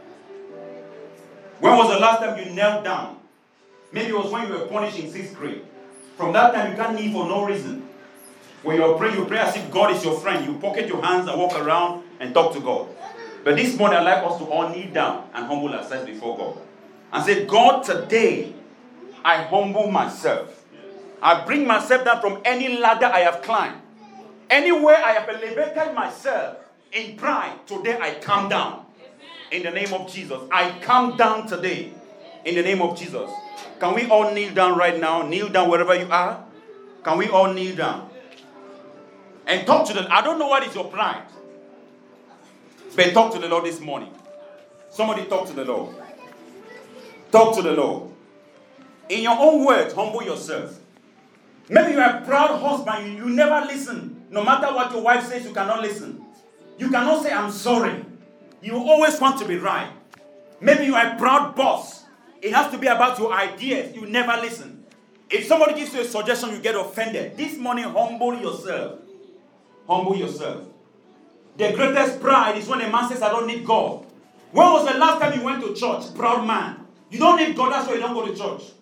When 1.60 1.76
was 1.76 1.92
the 1.92 2.00
last 2.00 2.20
time 2.20 2.38
you 2.38 2.52
knelt 2.54 2.82
down? 2.82 3.18
Maybe 3.92 4.08
it 4.08 4.16
was 4.16 4.32
when 4.32 4.48
you 4.48 4.54
were 4.54 4.66
punished 4.66 4.98
in 4.98 5.10
sixth 5.10 5.36
grade. 5.36 5.66
From 6.22 6.32
that 6.34 6.54
time, 6.54 6.70
you 6.70 6.76
can't 6.76 6.94
kneel 6.94 7.12
for 7.14 7.28
no 7.28 7.44
reason. 7.44 7.82
When 8.62 8.76
you're 8.76 8.96
praying, 8.96 9.16
you 9.16 9.24
pray 9.24 9.40
as 9.40 9.56
if 9.56 9.68
God 9.72 9.90
is 9.90 10.04
your 10.04 10.20
friend. 10.20 10.46
You 10.46 10.56
pocket 10.60 10.86
your 10.86 11.02
hands 11.02 11.28
and 11.28 11.36
walk 11.36 11.58
around 11.58 12.04
and 12.20 12.32
talk 12.32 12.52
to 12.54 12.60
God. 12.60 12.86
But 13.42 13.56
this 13.56 13.76
morning, 13.76 13.98
I'd 13.98 14.04
like 14.04 14.22
us 14.22 14.38
to 14.38 14.44
all 14.44 14.68
kneel 14.68 14.92
down 14.92 15.28
and 15.34 15.46
humble 15.46 15.74
ourselves 15.74 16.06
before 16.06 16.38
God. 16.38 16.58
And 17.12 17.24
say, 17.24 17.44
God, 17.44 17.82
today, 17.82 18.54
I 19.24 19.42
humble 19.42 19.90
myself. 19.90 20.64
I 21.20 21.44
bring 21.44 21.66
myself 21.66 22.04
down 22.04 22.20
from 22.20 22.40
any 22.44 22.78
ladder 22.78 23.06
I 23.06 23.18
have 23.20 23.42
climbed. 23.42 23.82
Anywhere 24.48 24.98
I 25.04 25.14
have 25.14 25.28
elevated 25.28 25.92
myself 25.92 26.56
in 26.92 27.16
pride, 27.16 27.66
today 27.66 27.98
I 28.00 28.14
come 28.20 28.48
down. 28.48 28.86
In 29.50 29.64
the 29.64 29.72
name 29.72 29.92
of 29.92 30.08
Jesus. 30.08 30.40
I 30.52 30.78
come 30.82 31.16
down 31.16 31.48
today. 31.48 31.92
In 32.44 32.54
the 32.54 32.62
name 32.62 32.80
of 32.80 32.96
Jesus. 32.96 33.28
Can 33.82 33.96
we 33.96 34.06
all 34.06 34.32
kneel 34.32 34.54
down 34.54 34.78
right 34.78 35.00
now? 35.00 35.22
Kneel 35.22 35.48
down 35.48 35.68
wherever 35.68 35.92
you 35.96 36.06
are. 36.08 36.44
Can 37.02 37.18
we 37.18 37.26
all 37.28 37.52
kneel 37.52 37.74
down? 37.74 38.08
And 39.44 39.66
talk 39.66 39.88
to 39.88 39.92
the 39.92 40.06
I 40.08 40.22
don't 40.22 40.38
know 40.38 40.46
what 40.46 40.64
is 40.64 40.72
your 40.72 40.84
pride. 40.84 41.24
But 42.94 43.12
talk 43.12 43.32
to 43.32 43.40
the 43.40 43.48
Lord 43.48 43.64
this 43.64 43.80
morning. 43.80 44.14
Somebody 44.88 45.24
talk 45.24 45.48
to 45.48 45.52
the 45.52 45.64
Lord. 45.64 45.96
Talk 47.32 47.56
to 47.56 47.62
the 47.62 47.72
Lord. 47.72 48.12
In 49.08 49.24
your 49.24 49.36
own 49.36 49.64
words, 49.64 49.94
humble 49.94 50.22
yourself. 50.22 50.78
Maybe 51.68 51.94
you're 51.94 52.04
a 52.04 52.22
proud 52.24 52.60
husband, 52.60 53.12
you, 53.18 53.24
you 53.24 53.30
never 53.30 53.66
listen. 53.66 54.26
No 54.30 54.44
matter 54.44 54.72
what 54.72 54.92
your 54.92 55.02
wife 55.02 55.26
says, 55.26 55.44
you 55.44 55.52
cannot 55.52 55.82
listen. 55.82 56.24
You 56.78 56.88
cannot 56.88 57.24
say, 57.24 57.32
I'm 57.32 57.50
sorry. 57.50 58.04
You 58.62 58.76
always 58.76 59.20
want 59.20 59.40
to 59.40 59.44
be 59.44 59.56
right. 59.56 59.90
Maybe 60.60 60.84
you 60.84 60.94
are 60.94 61.16
a 61.16 61.16
proud 61.16 61.56
boss. 61.56 62.01
It 62.42 62.52
has 62.52 62.72
to 62.72 62.78
be 62.78 62.88
about 62.88 63.18
your 63.20 63.32
ideas. 63.32 63.94
You 63.94 64.06
never 64.06 64.32
listen. 64.42 64.84
If 65.30 65.46
somebody 65.46 65.74
gives 65.74 65.94
you 65.94 66.00
a 66.00 66.04
suggestion, 66.04 66.50
you 66.50 66.58
get 66.58 66.74
offended. 66.74 67.36
This 67.36 67.56
morning, 67.56 67.84
humble 67.84 68.34
yourself. 68.38 68.98
Humble 69.88 70.16
yourself. 70.16 70.64
The 71.56 71.72
greatest 71.72 72.20
pride 72.20 72.58
is 72.58 72.66
when 72.68 72.80
a 72.80 72.90
man 72.90 73.08
says, 73.08 73.22
I 73.22 73.30
don't 73.30 73.46
need 73.46 73.64
God. 73.64 74.04
When 74.50 74.66
was 74.66 74.86
the 74.92 74.98
last 74.98 75.20
time 75.20 75.38
you 75.38 75.44
went 75.44 75.62
to 75.62 75.72
church? 75.74 76.14
Proud 76.14 76.46
man. 76.46 76.84
You 77.10 77.18
don't 77.18 77.36
need 77.38 77.56
God, 77.56 77.72
that's 77.72 77.86
why 77.86 77.94
you 77.94 78.00
don't 78.00 78.14
go 78.14 78.26
to 78.26 78.36
church. 78.36 78.72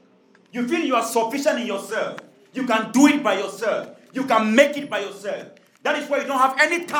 You 0.53 0.67
feel 0.67 0.81
you 0.81 0.97
are 0.97 1.05
sufficient 1.05 1.61
in 1.61 1.67
yourself. 1.67 2.19
You 2.53 2.67
can 2.67 2.91
do 2.93 3.07
it 3.09 3.23
by 3.23 3.39
yourself. 3.39 3.91
You 4.13 4.25
can 4.25 4.55
make 4.55 4.77
it 4.77 4.89
by 4.89 5.01
yourself. 5.01 5.49
That 5.83 5.99
is 5.99 6.09
why 6.09 6.19
you 6.19 6.27
don't 6.27 6.39
have 6.39 6.57
any 6.61 6.79
time. 6.79 6.87